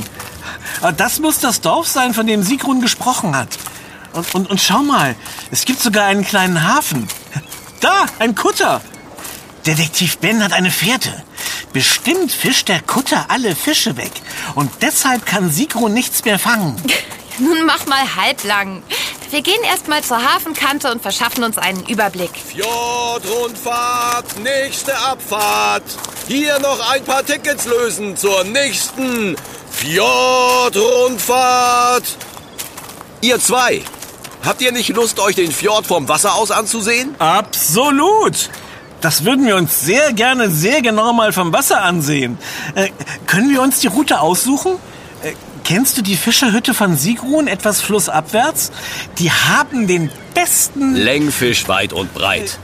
Ah, 0.83 0.93
Das 0.93 1.19
muss 1.19 1.39
das 1.39 1.61
Dorf 1.61 1.87
sein, 1.89 2.15
von 2.15 2.27
dem 2.27 2.43
Sigrun 2.43 2.81
gesprochen 2.81 3.37
hat. 3.37 3.49
Und, 4.13 4.35
und, 4.35 4.51
und 4.51 4.61
schau 4.61 4.83
mal, 4.83 5.17
es 5.51 5.65
gibt 5.65 5.81
sogar 5.81 6.07
einen 6.07 6.25
kleinen 6.25 6.63
Hafen. 6.67 7.09
Da, 7.81 8.07
ein 8.19 8.35
Kutter. 8.35 8.81
Detektiv 9.67 10.19
Ben 10.19 10.45
hat 10.45 10.53
eine 10.53 10.71
Fährte. 10.71 11.25
Bestimmt 11.73 12.31
fischt 12.31 12.69
der 12.69 12.83
Kutter 12.83 13.25
alle 13.29 13.57
Fische 13.57 13.97
weg. 13.97 14.13
Und 14.55 14.71
deshalb 14.83 15.25
kann 15.25 15.51
Sigrun 15.51 15.95
nichts 15.95 16.23
mehr 16.25 16.39
fangen. 16.39 16.77
Nun 17.39 17.65
mach 17.67 17.87
mal 17.87 18.15
halblang. 18.15 18.83
Wir 19.31 19.41
gehen 19.43 19.65
erstmal 19.65 20.05
zur 20.05 20.23
Hafenkante 20.23 20.93
und 20.93 21.03
verschaffen 21.03 21.43
uns 21.43 21.59
einen 21.59 21.85
Überblick. 21.87 22.31
Fjordrundfahrt, 22.37 24.39
nächste 24.39 24.97
Abfahrt. 24.97 25.83
Hier 26.29 26.61
noch 26.61 26.79
ein 26.91 27.03
paar 27.03 27.27
Tickets 27.27 27.65
lösen 27.65 28.17
zur 28.17 28.45
nächsten 28.45 29.35
Fjordrundfahrt. 29.73 32.05
Ihr 33.23 33.41
zwei, 33.41 33.83
habt 34.45 34.61
ihr 34.61 34.71
nicht 34.71 34.91
Lust, 34.91 35.19
euch 35.19 35.35
den 35.35 35.51
Fjord 35.51 35.85
vom 35.87 36.07
Wasser 36.07 36.35
aus 36.35 36.53
anzusehen? 36.53 37.17
Absolut. 37.19 38.51
Das 39.05 39.27
würden 39.27 39.45
wir 39.45 39.57
uns 39.57 39.83
sehr 39.83 40.15
gerne 40.15 40.49
sehr 40.49 40.81
genau 40.81 41.13
mal 41.13 41.35
vom 41.35 41.53
Wasser 41.53 41.83
ansehen. 41.83 42.39
Äh, 42.75 42.89
können 43.27 43.51
wir 43.51 43.61
uns 43.61 43.81
die 43.81 43.87
Route 43.87 44.21
aussuchen? 44.21 44.77
Äh, 45.23 45.35
kennst 45.63 45.99
du 45.99 46.03
die 46.03 46.17
Fischerhütte 46.17 46.73
von 46.73 46.97
Sigrun 46.97 47.47
etwas 47.47 47.83
flussabwärts? 47.83 48.73
Die 49.19 49.31
haben 49.31 49.87
den 49.87 50.09
besten... 50.33 50.95
Längfisch 50.95 51.69
weit 51.69 51.93
und 51.93 52.15
breit. 52.15 52.59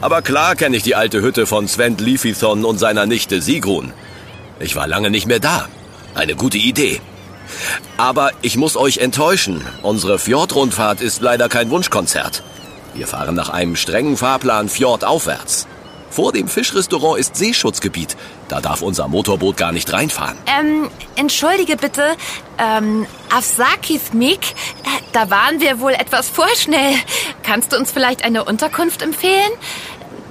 Aber 0.00 0.22
klar 0.22 0.56
kenne 0.56 0.78
ich 0.78 0.82
die 0.82 0.94
alte 0.94 1.20
Hütte 1.20 1.44
von 1.46 1.68
Sven 1.68 1.98
Leafython 1.98 2.64
und 2.64 2.78
seiner 2.78 3.04
Nichte 3.04 3.42
Sigrun. 3.42 3.92
Ich 4.58 4.76
war 4.76 4.86
lange 4.86 5.10
nicht 5.10 5.26
mehr 5.26 5.40
da. 5.40 5.68
Eine 6.14 6.36
gute 6.36 6.56
Idee. 6.56 7.02
Aber 7.98 8.30
ich 8.40 8.56
muss 8.56 8.78
euch 8.78 8.96
enttäuschen. 8.96 9.62
Unsere 9.82 10.18
Fjordrundfahrt 10.18 11.02
ist 11.02 11.20
leider 11.20 11.50
kein 11.50 11.68
Wunschkonzert. 11.68 12.42
Wir 12.96 13.06
fahren 13.06 13.34
nach 13.34 13.50
einem 13.50 13.76
strengen 13.76 14.16
Fahrplan 14.16 14.70
fjordaufwärts. 14.70 15.66
Vor 16.08 16.32
dem 16.32 16.48
Fischrestaurant 16.48 17.20
ist 17.20 17.36
Seeschutzgebiet. 17.36 18.16
Da 18.48 18.62
darf 18.62 18.80
unser 18.80 19.06
Motorboot 19.06 19.58
gar 19.58 19.70
nicht 19.70 19.92
reinfahren. 19.92 20.38
Ähm, 20.46 20.88
entschuldige 21.14 21.76
bitte, 21.76 22.16
ähm, 22.56 23.06
Afsakis 23.28 24.14
Mik, 24.14 24.52
äh, 24.52 24.88
da 25.12 25.28
waren 25.28 25.60
wir 25.60 25.78
wohl 25.80 25.92
etwas 25.92 26.30
vorschnell. 26.30 26.94
Kannst 27.42 27.74
du 27.74 27.76
uns 27.76 27.90
vielleicht 27.90 28.24
eine 28.24 28.44
Unterkunft 28.44 29.02
empfehlen? 29.02 29.50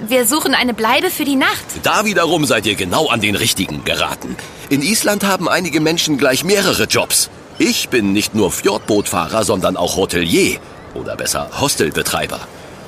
Wir 0.00 0.26
suchen 0.26 0.56
eine 0.56 0.74
Bleibe 0.74 1.10
für 1.10 1.24
die 1.24 1.36
Nacht. 1.36 1.64
Da 1.84 2.04
wiederum 2.04 2.46
seid 2.46 2.66
ihr 2.66 2.74
genau 2.74 3.06
an 3.06 3.20
den 3.20 3.36
richtigen 3.36 3.84
geraten. 3.84 4.36
In 4.70 4.82
Island 4.82 5.22
haben 5.22 5.48
einige 5.48 5.80
Menschen 5.80 6.18
gleich 6.18 6.42
mehrere 6.42 6.84
Jobs. 6.84 7.30
Ich 7.58 7.90
bin 7.90 8.12
nicht 8.12 8.34
nur 8.34 8.50
Fjordbootfahrer, 8.50 9.44
sondern 9.44 9.76
auch 9.76 9.96
Hotelier. 9.96 10.58
Oder 10.96 11.16
besser 11.16 11.50
Hostelbetreiber. 11.60 12.40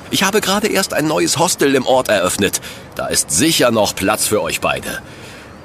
Ich 0.09 0.23
habe 0.23 0.41
gerade 0.41 0.67
erst 0.67 0.93
ein 0.93 1.07
neues 1.07 1.37
Hostel 1.37 1.75
im 1.75 1.85
Ort 1.85 2.09
eröffnet. 2.09 2.59
Da 2.95 3.07
ist 3.07 3.29
sicher 3.29 3.69
noch 3.69 3.93
Platz 3.93 4.25
für 4.25 4.41
euch 4.41 4.59
beide. 4.59 5.01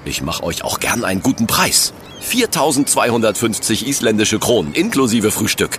Ich 0.04 0.20
mache 0.20 0.42
euch 0.42 0.62
auch 0.62 0.80
gern 0.80 1.04
einen 1.04 1.22
guten 1.22 1.46
Preis. 1.46 1.94
4250 2.20 3.86
isländische 3.86 4.38
Kronen 4.38 4.74
inklusive 4.74 5.30
Frühstück. 5.30 5.78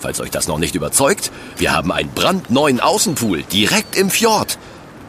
Falls 0.00 0.20
euch 0.20 0.30
das 0.30 0.48
noch 0.48 0.58
nicht 0.58 0.74
überzeugt, 0.74 1.30
wir 1.58 1.72
haben 1.72 1.92
einen 1.92 2.10
brandneuen 2.10 2.80
Außenpool 2.80 3.42
direkt 3.44 3.94
im 3.96 4.10
Fjord. 4.10 4.58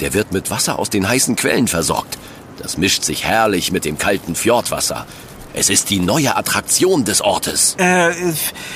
Der 0.01 0.13
wird 0.13 0.31
mit 0.31 0.51
Wasser 0.51 0.77
aus 0.77 0.89
den 0.89 1.07
heißen 1.07 1.35
Quellen 1.35 1.67
versorgt. 1.67 2.19
Das 2.61 2.77
mischt 2.77 3.03
sich 3.03 3.23
herrlich 3.23 3.71
mit 3.71 3.85
dem 3.85 3.97
kalten 3.97 4.35
Fjordwasser. 4.35 5.07
Es 5.53 5.69
ist 5.69 5.89
die 5.89 5.99
neue 5.99 6.37
Attraktion 6.37 7.03
des 7.03 7.19
Ortes. 7.21 7.75
Äh, 7.77 8.13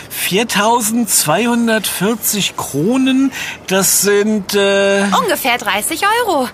4240 0.09 2.57
Kronen, 2.57 3.31
das 3.67 4.01
sind, 4.01 4.53
äh... 4.55 5.05
Ungefähr 5.17 5.57
30 5.57 6.01
Euro. 6.27 6.49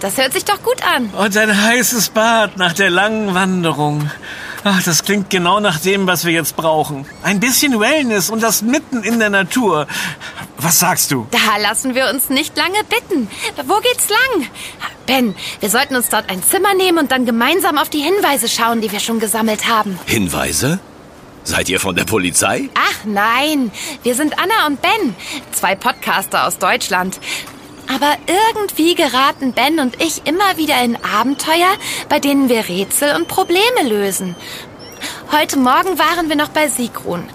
Das 0.00 0.18
hört 0.18 0.32
sich 0.34 0.44
doch 0.44 0.62
gut 0.62 0.82
an. 0.84 1.06
Und 1.10 1.36
ein 1.36 1.62
heißes 1.62 2.10
Bad 2.10 2.58
nach 2.58 2.74
der 2.74 2.90
langen 2.90 3.34
Wanderung. 3.34 4.10
Ach, 4.62 4.82
das 4.82 5.04
klingt 5.04 5.30
genau 5.30 5.60
nach 5.60 5.78
dem, 5.78 6.06
was 6.06 6.24
wir 6.24 6.32
jetzt 6.32 6.56
brauchen. 6.56 7.06
Ein 7.22 7.40
bisschen 7.40 7.78
Wellness 7.78 8.30
und 8.30 8.42
das 8.42 8.62
mitten 8.62 9.02
in 9.04 9.20
der 9.20 9.30
Natur. 9.30 9.86
Was 10.58 10.80
sagst 10.80 11.12
du? 11.12 11.26
Da 11.30 11.56
lassen 11.60 11.94
wir 11.94 12.10
uns 12.10 12.28
nicht 12.30 12.56
lange 12.56 12.82
bitten. 12.90 13.28
Wo 13.66 13.78
geht's 13.80 14.08
lang? 14.08 14.48
Ben, 15.06 15.34
wir 15.60 15.70
sollten 15.70 15.94
uns 15.94 16.08
dort 16.08 16.28
ein 16.28 16.42
Zimmer 16.42 16.74
nehmen 16.74 16.98
und 16.98 17.12
dann 17.12 17.24
gemeinsam 17.26 17.78
auf 17.78 17.88
die 17.88 18.00
Hinweise 18.00 18.48
schauen, 18.48 18.80
die 18.80 18.90
wir 18.90 19.00
schon 19.00 19.20
gesammelt 19.20 19.68
haben. 19.68 19.98
Hinweise? 20.06 20.80
Seid 21.44 21.68
ihr 21.68 21.78
von 21.78 21.94
der 21.94 22.04
Polizei? 22.04 22.68
Ach 22.74 23.04
nein, 23.04 23.70
wir 24.02 24.16
sind 24.16 24.36
Anna 24.36 24.66
und 24.66 24.82
Ben, 24.82 25.14
zwei 25.52 25.76
Podcaster 25.76 26.44
aus 26.44 26.58
Deutschland. 26.58 27.20
Aber 27.88 28.16
irgendwie 28.26 28.94
geraten 28.94 29.52
Ben 29.52 29.78
und 29.78 30.02
ich 30.02 30.26
immer 30.26 30.56
wieder 30.56 30.82
in 30.82 30.96
Abenteuer, 31.04 31.76
bei 32.08 32.18
denen 32.18 32.48
wir 32.48 32.68
Rätsel 32.68 33.14
und 33.14 33.28
Probleme 33.28 33.82
lösen. 33.84 34.34
Heute 35.30 35.58
Morgen 35.58 35.98
waren 35.98 36.28
wir 36.28 36.36
noch 36.36 36.48
bei 36.48 36.68
Sigrun. 36.68 37.28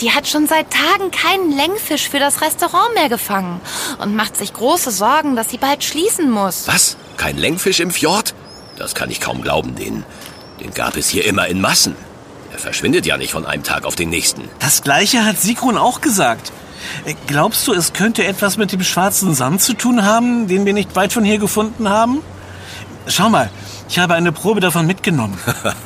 Die 0.00 0.12
hat 0.12 0.28
schon 0.28 0.46
seit 0.46 0.66
Tagen 0.70 1.10
keinen 1.10 1.50
Längfisch 1.50 2.08
für 2.08 2.20
das 2.20 2.40
Restaurant 2.40 2.94
mehr 2.94 3.08
gefangen 3.08 3.60
und 3.98 4.14
macht 4.14 4.36
sich 4.36 4.52
große 4.52 4.92
Sorgen, 4.92 5.34
dass 5.34 5.50
sie 5.50 5.58
bald 5.58 5.82
schließen 5.82 6.30
muss. 6.30 6.68
Was? 6.68 6.96
Kein 7.16 7.36
Längfisch 7.36 7.80
im 7.80 7.90
Fjord? 7.90 8.34
Das 8.76 8.94
kann 8.94 9.10
ich 9.10 9.20
kaum 9.20 9.42
glauben. 9.42 9.74
Den, 9.74 10.04
den 10.60 10.72
gab 10.72 10.96
es 10.96 11.08
hier 11.08 11.24
immer 11.24 11.48
in 11.48 11.60
Massen. 11.60 11.96
Er 12.52 12.58
verschwindet 12.58 13.06
ja 13.06 13.16
nicht 13.16 13.32
von 13.32 13.44
einem 13.44 13.64
Tag 13.64 13.84
auf 13.84 13.96
den 13.96 14.10
nächsten. 14.10 14.48
Das 14.60 14.82
gleiche 14.82 15.24
hat 15.24 15.40
Sigrun 15.40 15.76
auch 15.76 16.00
gesagt. 16.00 16.52
Äh, 17.04 17.14
Glaubst 17.26 17.66
du, 17.66 17.72
es 17.72 17.92
könnte 17.92 18.24
etwas 18.24 18.56
mit 18.56 18.72
dem 18.72 18.82
schwarzen 18.82 19.34
Sand 19.34 19.62
zu 19.62 19.74
tun 19.74 20.04
haben, 20.04 20.48
den 20.48 20.66
wir 20.66 20.72
nicht 20.72 20.94
weit 20.96 21.12
von 21.12 21.24
hier 21.24 21.38
gefunden 21.38 21.88
haben? 21.88 22.20
Schau 23.06 23.30
mal, 23.30 23.50
ich 23.88 23.98
habe 23.98 24.14
eine 24.14 24.32
Probe 24.32 24.60
davon 24.60 24.86
mitgenommen. 24.86 25.38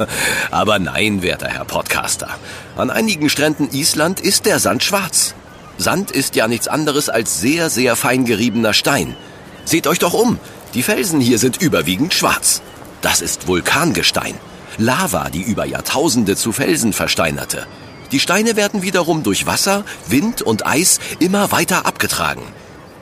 Aber 0.50 0.78
nein, 0.78 1.22
werter 1.22 1.49
Herr 1.49 1.64
Podcaster. 1.64 2.28
An 2.76 2.90
einigen 2.90 3.30
Stränden 3.30 3.70
Island 3.70 4.20
ist 4.20 4.44
der 4.44 4.58
Sand 4.58 4.82
schwarz. 4.82 5.34
Sand 5.78 6.11
ist 6.11 6.34
ja 6.34 6.49
nichts 6.49 6.68
anderes 6.68 7.08
als 7.08 7.40
sehr, 7.40 7.70
sehr 7.70 7.96
fein 7.96 8.25
geriebener 8.25 8.75
Stein. 8.75 9.16
Seht 9.64 9.87
euch 9.87 9.99
doch 9.99 10.14
um. 10.14 10.38
Die 10.75 10.82
Felsen 10.82 11.20
hier 11.20 11.38
sind 11.38 11.62
überwiegend 11.62 12.12
schwarz. 12.12 12.61
Das 13.02 13.20
ist 13.20 13.46
Vulkangestein. 13.46 14.34
Lava, 14.78 15.28
die 15.30 15.42
über 15.42 15.64
Jahrtausende 15.64 16.34
zu 16.37 16.52
Felsen 16.52 16.92
versteinerte. 16.92 17.66
Die 18.12 18.21
Steine 18.21 18.57
werden 18.57 18.83
wiederum 18.83 19.23
durch 19.23 19.47
Wasser, 19.47 19.85
Wind 20.07 20.42
und 20.42 20.66
Eis 20.66 21.00
immer 21.19 21.50
weiter 21.50 21.87
abgetragen. 21.87 22.42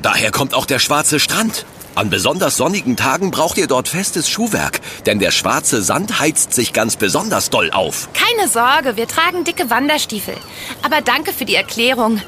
Daher 0.02 0.30
kommt 0.30 0.54
auch 0.54 0.66
der 0.66 0.78
schwarze 0.78 1.18
Strand. 1.18 1.66
An 1.96 2.08
besonders 2.08 2.56
sonnigen 2.56 2.96
Tagen 2.96 3.32
braucht 3.32 3.58
ihr 3.58 3.66
dort 3.66 3.88
festes 3.88 4.30
Schuhwerk, 4.30 4.80
denn 5.06 5.18
der 5.18 5.32
schwarze 5.32 5.82
Sand 5.82 6.20
heizt 6.20 6.54
sich 6.54 6.72
ganz 6.72 6.94
besonders 6.94 7.50
doll 7.50 7.72
auf. 7.72 8.08
Keine 8.14 8.48
Sorge, 8.48 8.96
wir 8.96 9.08
tragen 9.08 9.42
dicke 9.42 9.68
Wanderstiefel. 9.68 10.36
Aber 10.82 11.00
danke 11.00 11.32
für 11.32 11.44
die 11.44 11.56
Erklärung. 11.56 12.22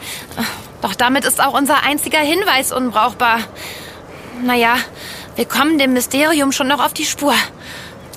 Doch 0.83 0.97
damit 0.97 1.25
ist 1.25 1.41
auch 1.41 1.55
unser 1.55 1.85
einziger 1.85 2.19
Hinweis 2.19 2.73
unbrauchbar. 2.73 3.39
Naja, 4.45 4.75
wir 5.37 5.45
kommen 5.45 5.79
dem 5.79 5.93
Mysterium 5.93 6.51
schon 6.51 6.67
noch 6.67 6.85
auf 6.85 6.93
die 6.93 7.07
Spur. 7.07 7.35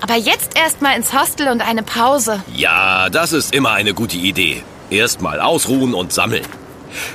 Aber 0.07 0.17
jetzt 0.17 0.55
erstmal 0.55 0.95
ins 0.97 1.19
Hostel 1.19 1.47
und 1.47 1.62
eine 1.62 1.81
Pause. 1.81 2.43
Ja, 2.53 3.09
das 3.09 3.33
ist 3.33 3.55
immer 3.55 3.71
eine 3.71 3.95
gute 3.95 4.17
Idee. 4.17 4.62
Erstmal 4.91 5.41
ausruhen 5.41 5.95
und 5.95 6.13
sammeln. 6.13 6.45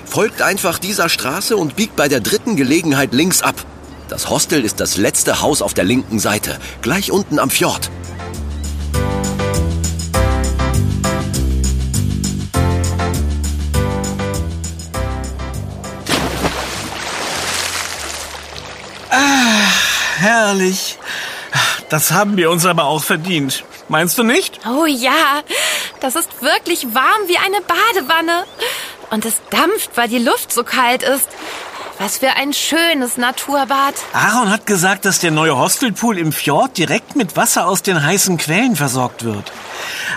Folgt 0.04 0.42
einfach 0.42 0.80
dieser 0.80 1.08
Straße 1.08 1.56
und 1.56 1.76
biegt 1.76 1.94
bei 1.94 2.08
der 2.08 2.18
dritten 2.18 2.56
Gelegenheit 2.56 3.12
links 3.12 3.42
ab. 3.42 3.54
Das 4.08 4.28
Hostel 4.28 4.64
ist 4.64 4.80
das 4.80 4.96
letzte 4.96 5.40
Haus 5.40 5.62
auf 5.62 5.72
der 5.72 5.84
linken 5.84 6.18
Seite, 6.18 6.58
gleich 6.82 7.12
unten 7.12 7.38
am 7.38 7.48
Fjord. 7.48 7.92
Herrlich. 20.18 20.99
Das 21.90 22.12
haben 22.12 22.36
wir 22.36 22.50
uns 22.50 22.64
aber 22.64 22.84
auch 22.84 23.02
verdient. 23.02 23.64
Meinst 23.88 24.16
du 24.16 24.22
nicht? 24.22 24.60
Oh 24.64 24.86
ja, 24.86 25.42
das 26.00 26.14
ist 26.14 26.40
wirklich 26.40 26.94
warm 26.94 27.26
wie 27.26 27.36
eine 27.36 27.60
Badewanne. 27.60 28.44
Und 29.10 29.24
es 29.24 29.34
dampft, 29.50 29.90
weil 29.96 30.08
die 30.08 30.18
Luft 30.18 30.52
so 30.52 30.62
kalt 30.62 31.02
ist. 31.02 31.28
Was 31.98 32.18
für 32.18 32.30
ein 32.30 32.54
schönes 32.54 33.16
Naturbad. 33.18 33.94
Aaron 34.12 34.50
hat 34.50 34.66
gesagt, 34.66 35.04
dass 35.04 35.18
der 35.18 35.32
neue 35.32 35.58
Hostelpool 35.58 36.16
im 36.16 36.32
Fjord 36.32 36.78
direkt 36.78 37.16
mit 37.16 37.36
Wasser 37.36 37.66
aus 37.66 37.82
den 37.82 38.02
heißen 38.02 38.38
Quellen 38.38 38.76
versorgt 38.76 39.24
wird. 39.24 39.52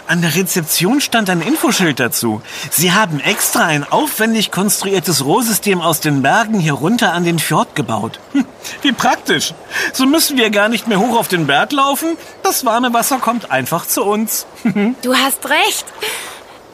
An 0.08 0.22
der 0.22 0.36
Rezeption 0.36 1.02
stand 1.02 1.30
ein 1.30 1.42
Infoschild 1.42 2.00
dazu. 2.00 2.42
Sie 2.70 2.92
haben 2.92 3.20
extra 3.20 3.66
ein 3.66 3.84
aufwendig 3.84 4.52
konstruiertes 4.52 5.26
Rohrsystem 5.26 5.82
aus 5.82 6.00
den 6.00 6.22
Bergen 6.22 6.60
hier 6.60 6.74
runter 6.74 7.14
an 7.14 7.24
den 7.24 7.40
Fjord 7.40 7.76
gebaut. 7.76 8.20
Hm, 8.34 8.46
wie 8.82 8.92
praktisch. 8.92 9.54
So 9.94 10.06
müssen 10.06 10.38
wir 10.38 10.50
gar 10.50 10.70
nicht 10.70 10.88
mehr 10.88 11.00
hoch 11.00 11.18
auf 11.18 11.28
den 11.28 11.48
Berg 11.48 11.72
laufen. 11.72 12.18
Das 12.44 12.66
warme 12.66 12.94
Wasser 12.94 13.20
kommt 13.20 13.52
einfach 13.52 13.86
zu 13.88 14.04
uns. 14.04 14.46
Du 15.02 15.16
hast 15.16 15.50
recht. 15.50 15.86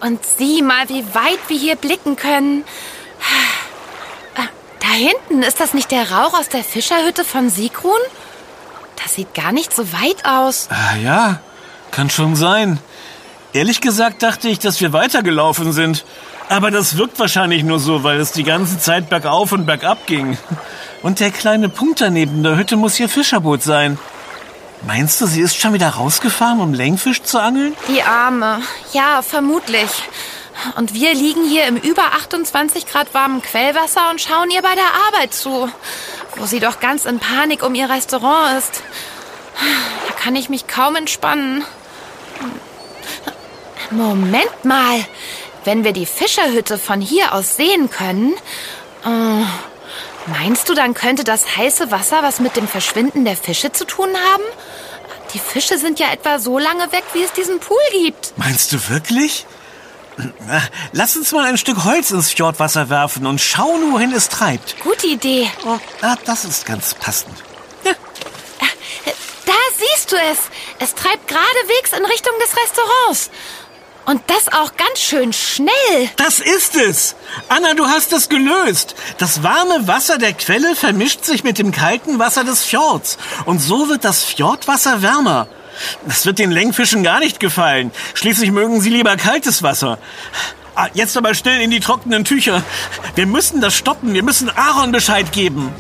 Und 0.01 0.19
sieh 0.37 0.61
mal, 0.61 0.87
wie 0.87 1.03
weit 1.13 1.39
wir 1.47 1.57
hier 1.57 1.75
blicken 1.75 2.15
können. 2.15 2.63
Da 4.79 4.87
hinten, 4.95 5.43
ist 5.43 5.59
das 5.59 5.73
nicht 5.73 5.91
der 5.91 6.11
Rauch 6.11 6.33
aus 6.33 6.49
der 6.49 6.63
Fischerhütte 6.63 7.23
von 7.23 7.49
Sigrun? 7.49 7.99
Das 8.95 9.13
sieht 9.13 9.33
gar 9.33 9.51
nicht 9.51 9.75
so 9.75 9.91
weit 9.93 10.25
aus. 10.25 10.67
Ah 10.71 10.95
ja, 10.95 11.39
kann 11.91 12.09
schon 12.09 12.35
sein. 12.35 12.79
Ehrlich 13.53 13.81
gesagt 13.81 14.21
dachte 14.21 14.47
ich, 14.47 14.59
dass 14.59 14.79
wir 14.81 14.93
weitergelaufen 14.93 15.71
sind. 15.73 16.05
Aber 16.49 16.71
das 16.71 16.97
wirkt 16.97 17.19
wahrscheinlich 17.19 17.63
nur 17.63 17.79
so, 17.79 18.03
weil 18.03 18.19
es 18.19 18.31
die 18.31 18.43
ganze 18.43 18.79
Zeit 18.79 19.09
bergauf 19.09 19.51
und 19.51 19.65
bergab 19.65 20.07
ging. 20.07 20.37
Und 21.03 21.19
der 21.19 21.31
kleine 21.31 21.69
Punkt 21.69 22.01
daneben 22.01 22.41
der 22.43 22.57
Hütte 22.57 22.75
muss 22.75 22.99
ihr 22.99 23.07
Fischerboot 23.07 23.61
sein. 23.61 23.99
Meinst 24.81 25.19
du, 25.21 25.25
sie 25.27 25.41
ist 25.41 25.57
schon 25.57 25.73
wieder 25.73 25.89
rausgefahren, 25.89 26.59
um 26.59 26.73
Längfisch 26.73 27.21
zu 27.21 27.39
angeln? 27.39 27.75
Die 27.87 28.01
Arme. 28.01 28.61
Ja, 28.93 29.21
vermutlich. 29.21 29.89
Und 30.75 30.93
wir 30.93 31.13
liegen 31.13 31.47
hier 31.47 31.67
im 31.67 31.77
über 31.77 32.03
28 32.13 32.85
Grad 32.85 33.13
warmen 33.13 33.41
Quellwasser 33.41 34.09
und 34.09 34.21
schauen 34.21 34.49
ihr 34.51 34.61
bei 34.61 34.75
der 34.75 35.07
Arbeit 35.07 35.33
zu, 35.33 35.69
wo 36.35 36.45
sie 36.45 36.59
doch 36.59 36.79
ganz 36.79 37.05
in 37.05 37.19
Panik 37.19 37.63
um 37.63 37.75
ihr 37.75 37.89
Restaurant 37.89 38.57
ist. 38.57 38.81
Da 40.07 40.13
kann 40.15 40.35
ich 40.35 40.49
mich 40.49 40.67
kaum 40.67 40.95
entspannen. 40.95 41.63
Moment 43.91 44.65
mal. 44.65 45.05
Wenn 45.65 45.83
wir 45.83 45.91
die 45.91 46.05
Fischerhütte 46.05 46.77
von 46.77 47.01
hier 47.01 47.33
aus 47.33 47.57
sehen 47.57 47.89
können, 47.89 48.33
äh, 49.05 49.45
meinst 50.27 50.69
du, 50.69 50.73
dann 50.73 50.93
könnte 50.93 51.23
das 51.23 51.57
heiße 51.57 51.91
Wasser 51.91 52.23
was 52.23 52.39
mit 52.39 52.55
dem 52.55 52.67
Verschwinden 52.67 53.25
der 53.25 53.35
Fische 53.35 53.71
zu 53.71 53.85
tun 53.85 54.09
haben? 54.31 54.43
Die 55.33 55.39
Fische 55.39 55.77
sind 55.77 55.99
ja 55.99 56.11
etwa 56.11 56.39
so 56.39 56.57
lange 56.57 56.91
weg, 56.91 57.03
wie 57.13 57.23
es 57.23 57.33
diesen 57.33 57.59
Pool 57.59 57.77
gibt. 57.91 58.33
Meinst 58.37 58.71
du 58.71 58.89
wirklich? 58.89 59.45
Lass 60.91 61.15
uns 61.15 61.31
mal 61.31 61.45
ein 61.45 61.57
Stück 61.57 61.83
Holz 61.83 62.11
ins 62.11 62.31
Fjordwasser 62.31 62.89
werfen 62.89 63.25
und 63.25 63.39
schauen, 63.39 63.91
wohin 63.93 64.11
es 64.11 64.27
treibt. 64.29 64.79
Gute 64.81 65.07
Idee. 65.07 65.49
Oh, 65.65 65.77
ah, 66.01 66.15
das 66.25 66.45
ist 66.45 66.65
ganz 66.65 66.93
passend. 66.93 67.35
Ja. 67.83 67.93
Da 69.45 69.53
siehst 69.77 70.11
du 70.11 70.15
es. 70.15 70.39
Es 70.79 70.95
treibt 70.95 71.27
geradewegs 71.27 71.91
in 71.97 72.05
Richtung 72.05 72.33
des 72.41 72.55
Restaurants. 72.55 73.29
Und 74.05 74.21
das 74.27 74.47
auch 74.47 74.75
ganz 74.75 74.99
schön 74.99 75.33
schnell. 75.33 76.09
Das 76.15 76.39
ist 76.39 76.75
es. 76.75 77.15
Anna, 77.47 77.73
du 77.75 77.85
hast 77.85 78.11
es 78.13 78.27
gelöst. 78.29 78.95
Das 79.17 79.43
warme 79.43 79.87
Wasser 79.87 80.17
der 80.17 80.33
Quelle 80.33 80.75
vermischt 80.75 81.25
sich 81.25 81.43
mit 81.43 81.59
dem 81.59 81.71
kalten 81.71 82.17
Wasser 82.17 82.43
des 82.43 82.63
Fjords. 82.63 83.17
Und 83.45 83.59
so 83.59 83.87
wird 83.89 84.05
das 84.05 84.23
Fjordwasser 84.23 85.01
wärmer. 85.03 85.47
Das 86.07 86.25
wird 86.25 86.39
den 86.39 86.49
Längfischen 86.51 87.03
gar 87.03 87.19
nicht 87.19 87.39
gefallen. 87.39 87.91
Schließlich 88.13 88.51
mögen 88.51 88.81
sie 88.81 88.89
lieber 88.89 89.15
kaltes 89.17 89.63
Wasser. 89.63 89.99
Ah, 90.75 90.87
jetzt 90.93 91.15
aber 91.17 91.35
schnell 91.35 91.61
in 91.61 91.71
die 91.71 91.79
trockenen 91.79 92.25
Tücher. 92.25 92.63
Wir 93.15 93.27
müssen 93.27 93.61
das 93.61 93.75
stoppen. 93.75 94.13
Wir 94.13 94.23
müssen 94.23 94.49
Aaron 94.49 94.91
Bescheid 94.91 95.31
geben. 95.31 95.73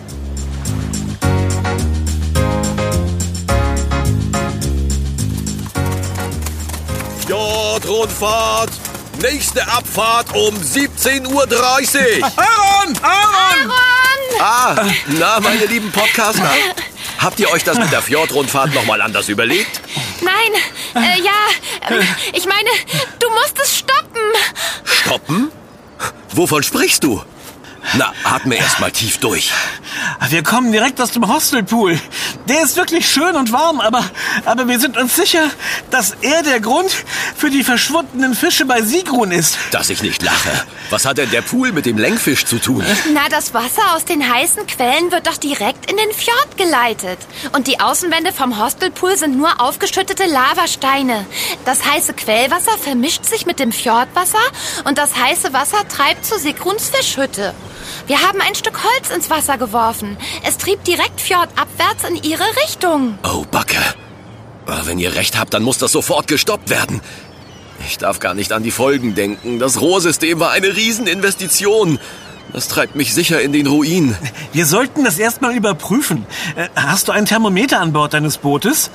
Fjordrundfahrt. 7.79 8.71
Nächste 9.21 9.65
Abfahrt 9.67 10.35
um 10.35 10.55
17.30 10.55 11.27
Uhr. 11.27 11.43
Aaron! 12.37 12.97
Aaron! 13.01 13.71
Aaron! 13.71 14.41
Ah, 14.41 14.75
na, 15.07 15.39
meine 15.39 15.65
lieben 15.65 15.91
Podcaster. 15.91 16.49
Habt 17.19 17.39
ihr 17.39 17.49
euch 17.51 17.63
das 17.63 17.77
mit 17.77 17.91
der 17.91 18.01
Fjordrundfahrt 18.01 18.73
nochmal 18.73 19.01
anders 19.01 19.27
überlegt? 19.29 19.81
Nein, 20.21 20.61
äh, 20.95 21.21
ja, 21.21 21.95
äh, 21.95 22.03
ich 22.33 22.45
meine, 22.45 22.69
du 23.19 23.29
musst 23.29 23.57
es 23.61 23.79
stoppen. 23.79 24.21
Stoppen? 24.83 25.51
Wovon 26.33 26.63
sprichst 26.63 27.03
du? 27.03 27.23
Na, 27.93 28.13
atme 28.23 28.55
erst 28.55 28.79
mal 28.79 28.91
tief 28.91 29.17
durch. 29.17 29.51
Wir 30.29 30.43
kommen 30.43 30.71
direkt 30.71 31.01
aus 31.01 31.11
dem 31.11 31.27
Hostelpool. 31.27 31.99
Der 32.47 32.63
ist 32.63 32.77
wirklich 32.77 33.09
schön 33.09 33.35
und 33.35 33.51
warm, 33.51 33.79
aber, 33.79 34.03
aber 34.45 34.67
wir 34.67 34.79
sind 34.79 34.97
uns 34.97 35.15
sicher, 35.15 35.49
dass 35.91 36.15
er 36.21 36.43
der 36.43 36.59
Grund 36.59 36.91
für 37.35 37.49
die 37.49 37.63
verschwundenen 37.63 38.35
Fische 38.35 38.65
bei 38.65 38.81
Sigrun 38.81 39.31
ist. 39.31 39.57
Dass 39.71 39.89
ich 39.89 40.01
nicht 40.01 40.21
lache. 40.21 40.51
Was 40.89 41.05
hat 41.05 41.17
denn 41.17 41.31
der 41.31 41.41
Pool 41.41 41.71
mit 41.71 41.85
dem 41.85 41.97
Längfisch 41.97 42.45
zu 42.45 42.59
tun? 42.59 42.83
Na, 43.13 43.29
das 43.29 43.53
Wasser 43.53 43.95
aus 43.95 44.05
den 44.05 44.31
heißen 44.31 44.67
Quellen 44.67 45.11
wird 45.11 45.27
doch 45.27 45.37
direkt 45.37 45.89
in 45.89 45.97
den 45.97 46.11
Fjord 46.11 46.57
geleitet. 46.57 47.19
Und 47.53 47.67
die 47.67 47.79
Außenwände 47.79 48.33
vom 48.33 48.59
Hostelpool 48.59 49.17
sind 49.17 49.37
nur 49.37 49.59
aufgeschüttete 49.61 50.25
Lavasteine. 50.25 51.25
Das 51.65 51.85
heiße 51.85 52.13
Quellwasser 52.13 52.77
vermischt 52.77 53.25
sich 53.25 53.45
mit 53.45 53.59
dem 53.59 53.71
Fjordwasser 53.71 54.37
und 54.85 54.97
das 54.97 55.15
heiße 55.15 55.53
Wasser 55.53 55.87
treibt 55.87 56.25
zu 56.25 56.37
Sigruns 56.37 56.89
Fischhütte. 56.89 57.53
Wir 58.07 58.21
haben 58.21 58.41
ein 58.41 58.55
Stück 58.55 58.79
Holz 58.83 59.09
ins 59.09 59.29
Wasser 59.29 59.57
geworfen. 59.57 59.78
Es 60.43 60.57
trieb 60.57 60.83
direkt 60.83 61.21
fjordabwärts 61.21 62.03
in 62.07 62.15
ihre 62.23 62.43
Richtung. 62.63 63.17
Oh, 63.23 63.45
Backe. 63.49 63.77
Wenn 64.83 64.99
ihr 64.99 65.15
recht 65.15 65.37
habt, 65.37 65.53
dann 65.53 65.63
muss 65.63 65.77
das 65.77 65.91
sofort 65.91 66.27
gestoppt 66.27 66.69
werden. 66.69 67.01
Ich 67.87 67.97
darf 67.97 68.19
gar 68.19 68.33
nicht 68.33 68.51
an 68.51 68.63
die 68.63 68.71
Folgen 68.71 69.15
denken. 69.15 69.59
Das 69.59 69.81
Rohrsystem 69.81 70.39
war 70.39 70.51
eine 70.51 70.75
Rieseninvestition. 70.75 71.99
Das 72.51 72.67
treibt 72.67 72.95
mich 72.95 73.13
sicher 73.13 73.41
in 73.41 73.53
den 73.53 73.67
Ruin. 73.67 74.15
Wir 74.53 74.65
sollten 74.65 75.03
das 75.03 75.19
erstmal 75.19 75.55
überprüfen. 75.55 76.25
Äh, 76.55 76.67
hast 76.75 77.07
du 77.07 77.11
ein 77.11 77.25
Thermometer 77.25 77.79
an 77.79 77.93
Bord 77.93 78.13
deines 78.13 78.37
Bootes? 78.37 78.89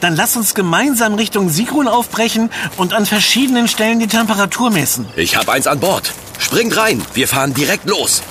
Dann 0.00 0.16
lass 0.16 0.36
uns 0.36 0.54
gemeinsam 0.54 1.14
Richtung 1.14 1.50
Sigrun 1.50 1.88
aufbrechen 1.88 2.50
und 2.78 2.94
an 2.94 3.04
verschiedenen 3.04 3.68
Stellen 3.68 3.98
die 3.98 4.06
Temperatur 4.06 4.70
messen. 4.70 5.06
Ich 5.14 5.36
habe 5.36 5.52
eins 5.52 5.66
an 5.66 5.78
Bord. 5.78 6.10
Springt 6.38 6.76
rein, 6.76 7.02
wir 7.14 7.28
fahren 7.28 7.52
direkt 7.52 7.86
los. 7.86 8.22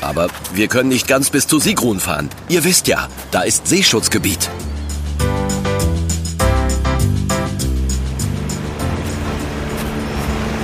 Aber 0.00 0.28
wir 0.52 0.68
können 0.68 0.88
nicht 0.88 1.08
ganz 1.08 1.30
bis 1.30 1.46
zu 1.46 1.58
Sigrun 1.58 2.00
fahren. 2.00 2.28
Ihr 2.48 2.64
wisst 2.64 2.86
ja, 2.86 3.08
da 3.30 3.42
ist 3.42 3.66
Seeschutzgebiet. 3.66 4.50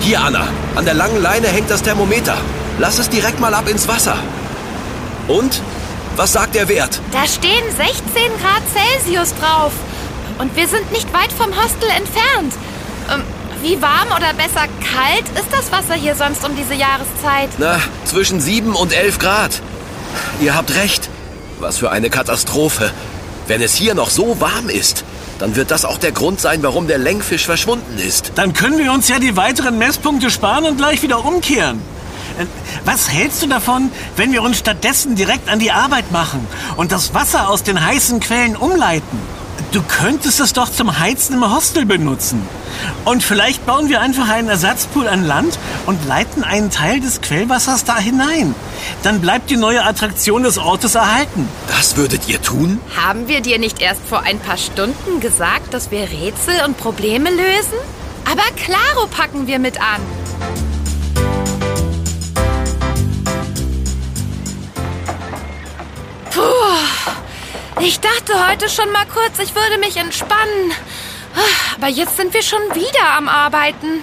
Hier, 0.00 0.20
Anna, 0.20 0.48
an 0.74 0.84
der 0.84 0.94
langen 0.94 1.22
Leine 1.22 1.48
hängt 1.48 1.70
das 1.70 1.82
Thermometer. 1.82 2.36
Lass 2.78 2.98
es 2.98 3.08
direkt 3.08 3.40
mal 3.40 3.54
ab 3.54 3.68
ins 3.68 3.86
Wasser. 3.86 4.16
Und? 5.28 5.62
Was 6.16 6.32
sagt 6.32 6.54
der 6.54 6.68
Wert? 6.68 7.00
Da 7.12 7.26
stehen 7.26 7.64
16 7.76 7.94
Grad 8.40 8.62
Celsius 8.72 9.34
drauf. 9.40 9.72
Und 10.38 10.54
wir 10.56 10.66
sind 10.68 10.90
nicht 10.92 11.12
weit 11.12 11.32
vom 11.32 11.50
Hostel 11.56 11.88
entfernt. 11.88 12.52
Ähm, 13.10 13.22
Wie 13.62 13.80
warm 13.80 14.08
oder 14.08 14.34
besser 14.34 14.66
kalt 14.92 15.28
ist 15.38 15.46
das 15.52 15.70
Wasser 15.70 15.94
hier 15.94 16.16
sonst 16.16 16.44
um 16.44 16.56
diese 16.56 16.74
Jahreszeit? 16.74 17.48
Na, 17.58 17.78
zwischen 18.04 18.40
7 18.40 18.74
und 18.74 18.92
11 18.92 19.20
Grad. 19.20 19.62
Ihr 20.40 20.56
habt 20.56 20.74
recht. 20.74 21.08
Was 21.60 21.78
für 21.78 21.92
eine 21.92 22.10
Katastrophe. 22.10 22.90
Wenn 23.46 23.62
es 23.62 23.74
hier 23.76 23.94
noch 23.94 24.10
so 24.10 24.40
warm 24.40 24.68
ist, 24.68 25.04
dann 25.38 25.54
wird 25.54 25.70
das 25.70 25.84
auch 25.84 25.98
der 25.98 26.10
Grund 26.10 26.40
sein, 26.40 26.64
warum 26.64 26.88
der 26.88 26.98
Längfisch 26.98 27.46
verschwunden 27.46 27.98
ist. 27.98 28.32
Dann 28.34 28.52
können 28.52 28.78
wir 28.78 28.92
uns 28.92 29.06
ja 29.08 29.20
die 29.20 29.36
weiteren 29.36 29.78
Messpunkte 29.78 30.30
sparen 30.32 30.64
und 30.64 30.76
gleich 30.76 31.02
wieder 31.02 31.24
umkehren. 31.24 31.80
Äh, 32.40 32.46
Was 32.84 33.10
hältst 33.10 33.42
du 33.42 33.46
davon, 33.46 33.92
wenn 34.16 34.32
wir 34.32 34.42
uns 34.42 34.58
stattdessen 34.58 35.14
direkt 35.14 35.48
an 35.48 35.60
die 35.60 35.70
Arbeit 35.70 36.10
machen 36.10 36.44
und 36.76 36.90
das 36.90 37.14
Wasser 37.14 37.48
aus 37.48 37.62
den 37.62 37.84
heißen 37.84 38.18
Quellen 38.18 38.56
umleiten? 38.56 39.20
Du 39.72 39.80
könntest 39.80 40.38
es 40.38 40.52
doch 40.52 40.70
zum 40.70 40.98
Heizen 40.98 41.34
im 41.36 41.50
Hostel 41.50 41.86
benutzen. 41.86 42.46
Und 43.06 43.22
vielleicht 43.22 43.64
bauen 43.64 43.88
wir 43.88 44.02
einfach 44.02 44.28
einen 44.28 44.50
Ersatzpool 44.50 45.08
an 45.08 45.26
Land 45.26 45.58
und 45.86 46.06
leiten 46.06 46.44
einen 46.44 46.70
Teil 46.70 47.00
des 47.00 47.22
Quellwassers 47.22 47.84
da 47.84 47.96
hinein. 47.96 48.54
Dann 49.02 49.22
bleibt 49.22 49.48
die 49.48 49.56
neue 49.56 49.82
Attraktion 49.82 50.42
des 50.42 50.58
Ortes 50.58 50.94
erhalten. 50.94 51.48
Das 51.68 51.96
würdet 51.96 52.28
ihr 52.28 52.42
tun? 52.42 52.80
Haben 52.94 53.28
wir 53.28 53.40
dir 53.40 53.58
nicht 53.58 53.80
erst 53.80 54.02
vor 54.06 54.20
ein 54.20 54.38
paar 54.40 54.58
Stunden 54.58 55.20
gesagt, 55.20 55.72
dass 55.72 55.90
wir 55.90 56.00
Rätsel 56.00 56.54
und 56.66 56.76
Probleme 56.76 57.30
lösen? 57.30 57.78
Aber 58.30 58.42
klaro 58.56 59.06
packen 59.06 59.46
wir 59.46 59.58
mit 59.58 59.80
an. 59.80 60.02
Puh, 66.30 66.40
ich 67.84 68.00
dachte 68.00 68.48
heute 68.48 68.68
schon 68.68 68.90
mal 68.92 69.06
kurz, 69.06 69.38
ich 69.38 69.54
würde 69.54 69.78
mich 69.78 69.96
entspannen. 69.96 70.72
Aber 71.76 71.88
jetzt 71.88 72.16
sind 72.16 72.32
wir 72.32 72.42
schon 72.42 72.60
wieder 72.74 73.16
am 73.16 73.28
Arbeiten. 73.28 74.02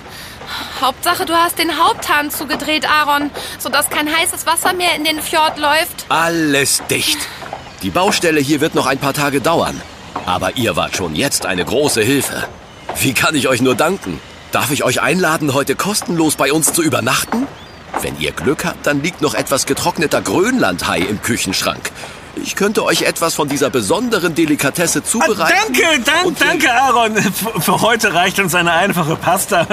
Hauptsache, 0.81 1.25
du 1.25 1.33
hast 1.33 1.59
den 1.59 1.77
Haupthahn 1.77 2.31
zugedreht, 2.31 2.89
Aaron, 2.89 3.29
sodass 3.59 3.89
kein 3.89 4.13
heißes 4.13 4.45
Wasser 4.45 4.73
mehr 4.73 4.95
in 4.95 5.03
den 5.03 5.21
Fjord 5.21 5.57
läuft. 5.59 6.05
Alles 6.09 6.81
dicht. 6.89 7.19
Die 7.83 7.91
Baustelle 7.91 8.39
hier 8.39 8.59
wird 8.59 8.75
noch 8.75 8.87
ein 8.87 8.97
paar 8.97 9.13
Tage 9.13 9.41
dauern. 9.41 9.79
Aber 10.25 10.57
ihr 10.57 10.75
wart 10.75 10.95
schon 10.95 11.15
jetzt 11.15 11.45
eine 11.45 11.63
große 11.63 12.01
Hilfe. 12.01 12.47
Wie 12.99 13.13
kann 13.13 13.35
ich 13.35 13.47
euch 13.47 13.61
nur 13.61 13.75
danken? 13.75 14.19
Darf 14.51 14.71
ich 14.71 14.83
euch 14.83 15.01
einladen, 15.01 15.53
heute 15.53 15.75
kostenlos 15.75 16.35
bei 16.35 16.51
uns 16.51 16.73
zu 16.73 16.81
übernachten? 16.81 17.47
Wenn 18.01 18.19
ihr 18.19 18.31
Glück 18.31 18.65
habt, 18.65 18.85
dann 18.87 19.03
liegt 19.03 19.21
noch 19.21 19.35
etwas 19.35 19.65
getrockneter 19.65 20.21
Grönlandhai 20.21 20.99
im 20.99 21.21
Küchenschrank. 21.21 21.91
Ich 22.35 22.55
könnte 22.55 22.83
euch 22.83 23.01
etwas 23.01 23.35
von 23.35 23.49
dieser 23.49 23.69
besonderen 23.69 24.33
Delikatesse 24.35 24.99
Ah, 24.99 25.03
zubereiten. 25.03 25.57
danke, 25.73 25.99
danke, 26.03 26.39
wir- 26.39 26.47
danke, 26.47 26.73
Aaron. 26.73 27.15
Für 27.61 27.81
heute 27.81 28.13
reicht 28.13 28.39
uns 28.39 28.55
eine 28.55 28.71
einfache 28.71 29.15
Pasta. 29.15 29.67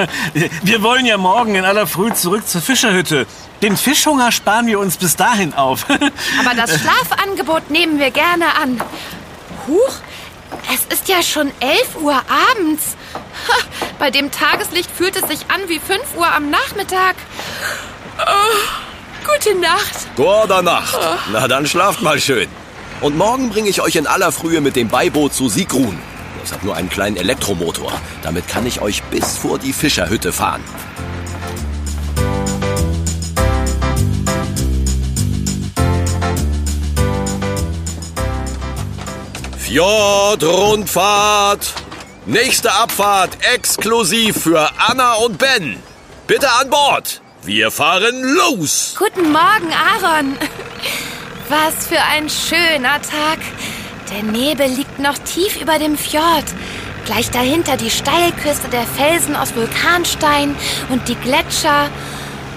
Wir 0.62 0.82
wollen 0.82 1.06
ja 1.06 1.16
morgen 1.18 1.54
in 1.54 1.64
aller 1.64 1.86
Früh 1.86 2.12
zurück 2.12 2.46
zur 2.48 2.60
Fischerhütte. 2.60 3.26
Den 3.62 3.76
Fischhunger 3.76 4.32
sparen 4.32 4.66
wir 4.66 4.78
uns 4.80 4.96
bis 4.96 5.16
dahin 5.16 5.54
auf. 5.54 5.86
Aber 5.90 6.54
das 6.56 6.80
Schlafangebot 6.80 7.70
nehmen 7.70 7.98
wir 7.98 8.10
gerne 8.10 8.46
an. 8.60 8.80
Huch, 9.68 9.94
es 10.74 10.92
ist 10.98 11.08
ja 11.08 11.22
schon 11.22 11.50
11 11.60 11.96
Uhr 12.00 12.14
abends. 12.50 12.96
Bei 13.98 14.10
dem 14.10 14.30
Tageslicht 14.30 14.90
fühlt 14.90 15.16
es 15.16 15.28
sich 15.28 15.46
an 15.50 15.60
wie 15.68 15.78
5 15.78 16.02
Uhr 16.16 16.26
am 16.30 16.50
Nachmittag. 16.50 17.14
Oh, 18.18 18.22
gute 19.26 19.58
Nacht. 19.58 20.06
Gute 20.16 20.62
Nacht. 20.62 20.98
Na 21.32 21.48
dann 21.48 21.66
schlaft 21.66 22.02
mal 22.02 22.20
schön. 22.20 22.48
Und 23.00 23.16
morgen 23.16 23.48
bringe 23.50 23.68
ich 23.68 23.82
euch 23.82 23.96
in 23.96 24.06
aller 24.06 24.30
Frühe 24.32 24.60
mit 24.60 24.76
dem 24.76 24.88
Beiboot 24.88 25.34
zu 25.34 25.48
Sigrun. 25.48 25.98
Das 26.40 26.52
hat 26.52 26.62
nur 26.64 26.76
einen 26.76 26.88
kleinen 26.88 27.16
Elektromotor. 27.16 27.92
Damit 28.22 28.46
kann 28.48 28.66
ich 28.66 28.80
euch 28.80 29.02
bis 29.04 29.36
vor 29.36 29.58
die 29.58 29.72
Fischerhütte 29.72 30.32
fahren. 30.32 30.62
Fjordrundfahrt. 39.58 41.74
Nächste 42.24 42.72
Abfahrt 42.72 43.36
exklusiv 43.52 44.42
für 44.42 44.70
Anna 44.78 45.14
und 45.14 45.38
Ben. 45.38 45.76
Bitte 46.26 46.48
an 46.60 46.70
Bord. 46.70 47.20
Wir 47.46 47.70
fahren 47.70 48.22
los. 48.22 48.94
Guten 48.98 49.30
Morgen, 49.30 49.72
Aaron. 49.72 50.36
Was 51.48 51.86
für 51.86 52.00
ein 52.12 52.28
schöner 52.28 53.00
Tag. 53.02 53.38
Der 54.12 54.24
Nebel 54.24 54.66
liegt 54.68 54.98
noch 54.98 55.16
tief 55.18 55.60
über 55.60 55.78
dem 55.78 55.96
Fjord. 55.96 56.44
Gleich 57.04 57.30
dahinter 57.30 57.76
die 57.76 57.90
Steilküste 57.90 58.68
der 58.68 58.82
Felsen 58.84 59.36
aus 59.36 59.54
Vulkanstein 59.54 60.56
und 60.88 61.06
die 61.08 61.14
Gletscher. 61.14 61.88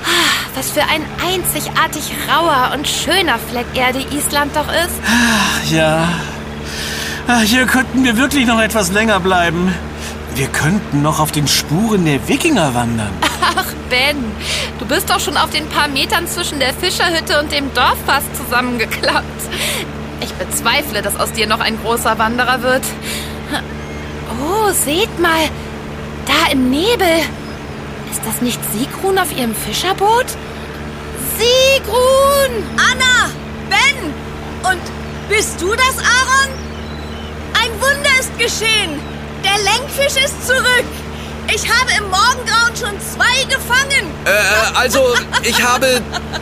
Ah, 0.03 0.47
Was 0.55 0.71
für 0.71 0.81
ein 0.81 1.05
einzigartig 1.23 2.11
rauer 2.27 2.71
und 2.73 2.87
schöner 2.87 3.37
Fleck 3.51 3.67
Erde 3.75 3.99
Island 4.11 4.55
doch 4.55 4.67
ist. 4.73 5.71
ja. 5.71 6.07
Ah, 7.27 7.41
Hier 7.41 7.67
könnten 7.67 8.03
wir 8.03 8.17
wirklich 8.17 8.47
noch 8.47 8.59
etwas 8.59 8.91
länger 8.91 9.19
bleiben. 9.19 9.71
Wir 10.39 10.47
könnten 10.47 11.01
noch 11.01 11.19
auf 11.19 11.33
den 11.33 11.49
Spuren 11.49 12.05
der 12.05 12.25
Wikinger 12.29 12.73
wandern. 12.73 13.11
Ach, 13.41 13.73
Ben, 13.89 14.15
du 14.79 14.85
bist 14.85 15.09
doch 15.09 15.19
schon 15.19 15.35
auf 15.35 15.49
den 15.49 15.67
paar 15.67 15.89
Metern 15.89 16.29
zwischen 16.29 16.61
der 16.61 16.73
Fischerhütte 16.73 17.41
und 17.41 17.51
dem 17.51 17.73
Dorf 17.73 17.97
fast 18.05 18.33
zusammengeklappt. 18.37 19.25
Ich 20.21 20.31
bezweifle, 20.35 21.01
dass 21.01 21.19
aus 21.19 21.33
dir 21.33 21.45
noch 21.45 21.59
ein 21.59 21.77
großer 21.83 22.17
Wanderer 22.19 22.61
wird. 22.61 22.83
Oh, 24.41 24.71
seht 24.71 25.19
mal, 25.19 25.49
da 26.25 26.53
im 26.53 26.69
Nebel. 26.69 27.17
Ist 28.09 28.21
das 28.25 28.41
nicht 28.41 28.61
Sigrun 28.71 29.17
auf 29.17 29.37
ihrem 29.37 29.53
Fischerboot? 29.53 30.27
Sigrun! 31.37 32.63
Anna! 32.77 33.29
Ben! 33.69 34.71
Und 34.71 34.81
bist 35.27 35.61
du 35.61 35.75
das, 35.75 35.97
Aaron? 35.97 36.49
Ein 37.61 37.71
Wunder 37.81 38.19
ist 38.21 38.39
geschehen. 38.39 39.18
Der 39.49 39.63
Lenkfisch 39.63 40.23
ist 40.23 40.45
zurück. 40.45 40.85
Ich 41.53 41.67
habe 41.67 41.91
im 41.97 42.09
Morgengrauen 42.09 42.75
schon 42.75 42.93
zwei 43.01 43.43
gefangen. 43.45 44.05
Äh, 44.25 44.77
also, 44.77 45.15
ich 45.41 45.63
habe. 45.63 46.01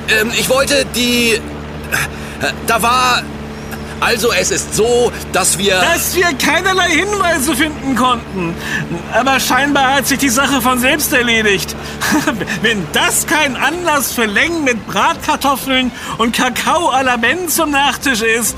Ähm, 0.09 0.31
ich 0.37 0.49
wollte 0.49 0.85
die. 0.93 1.33
Äh, 1.33 1.39
da 2.65 2.81
war. 2.81 3.23
Also, 3.99 4.31
es 4.33 4.51
ist 4.51 4.75
so, 4.75 5.11
dass 5.31 5.57
wir. 5.57 5.79
Dass 5.79 6.15
wir 6.15 6.33
keinerlei 6.33 6.89
Hinweise 6.89 7.55
finden 7.55 7.95
konnten. 7.95 8.53
Aber 9.13 9.39
scheinbar 9.39 9.95
hat 9.95 10.07
sich 10.07 10.17
die 10.19 10.29
Sache 10.29 10.61
von 10.61 10.79
selbst 10.79 11.13
erledigt. 11.13 11.75
Wenn 12.61 12.85
das 12.91 13.25
kein 13.25 13.55
Anlass 13.55 14.11
für 14.11 14.25
Längen 14.25 14.65
mit 14.65 14.85
Bratkartoffeln 14.85 15.91
und 16.17 16.35
Kakao 16.35 16.91
à 16.91 17.03
la 17.03 17.15
Ben 17.15 17.47
zum 17.47 17.71
Nachtisch 17.71 18.21
ist. 18.21 18.57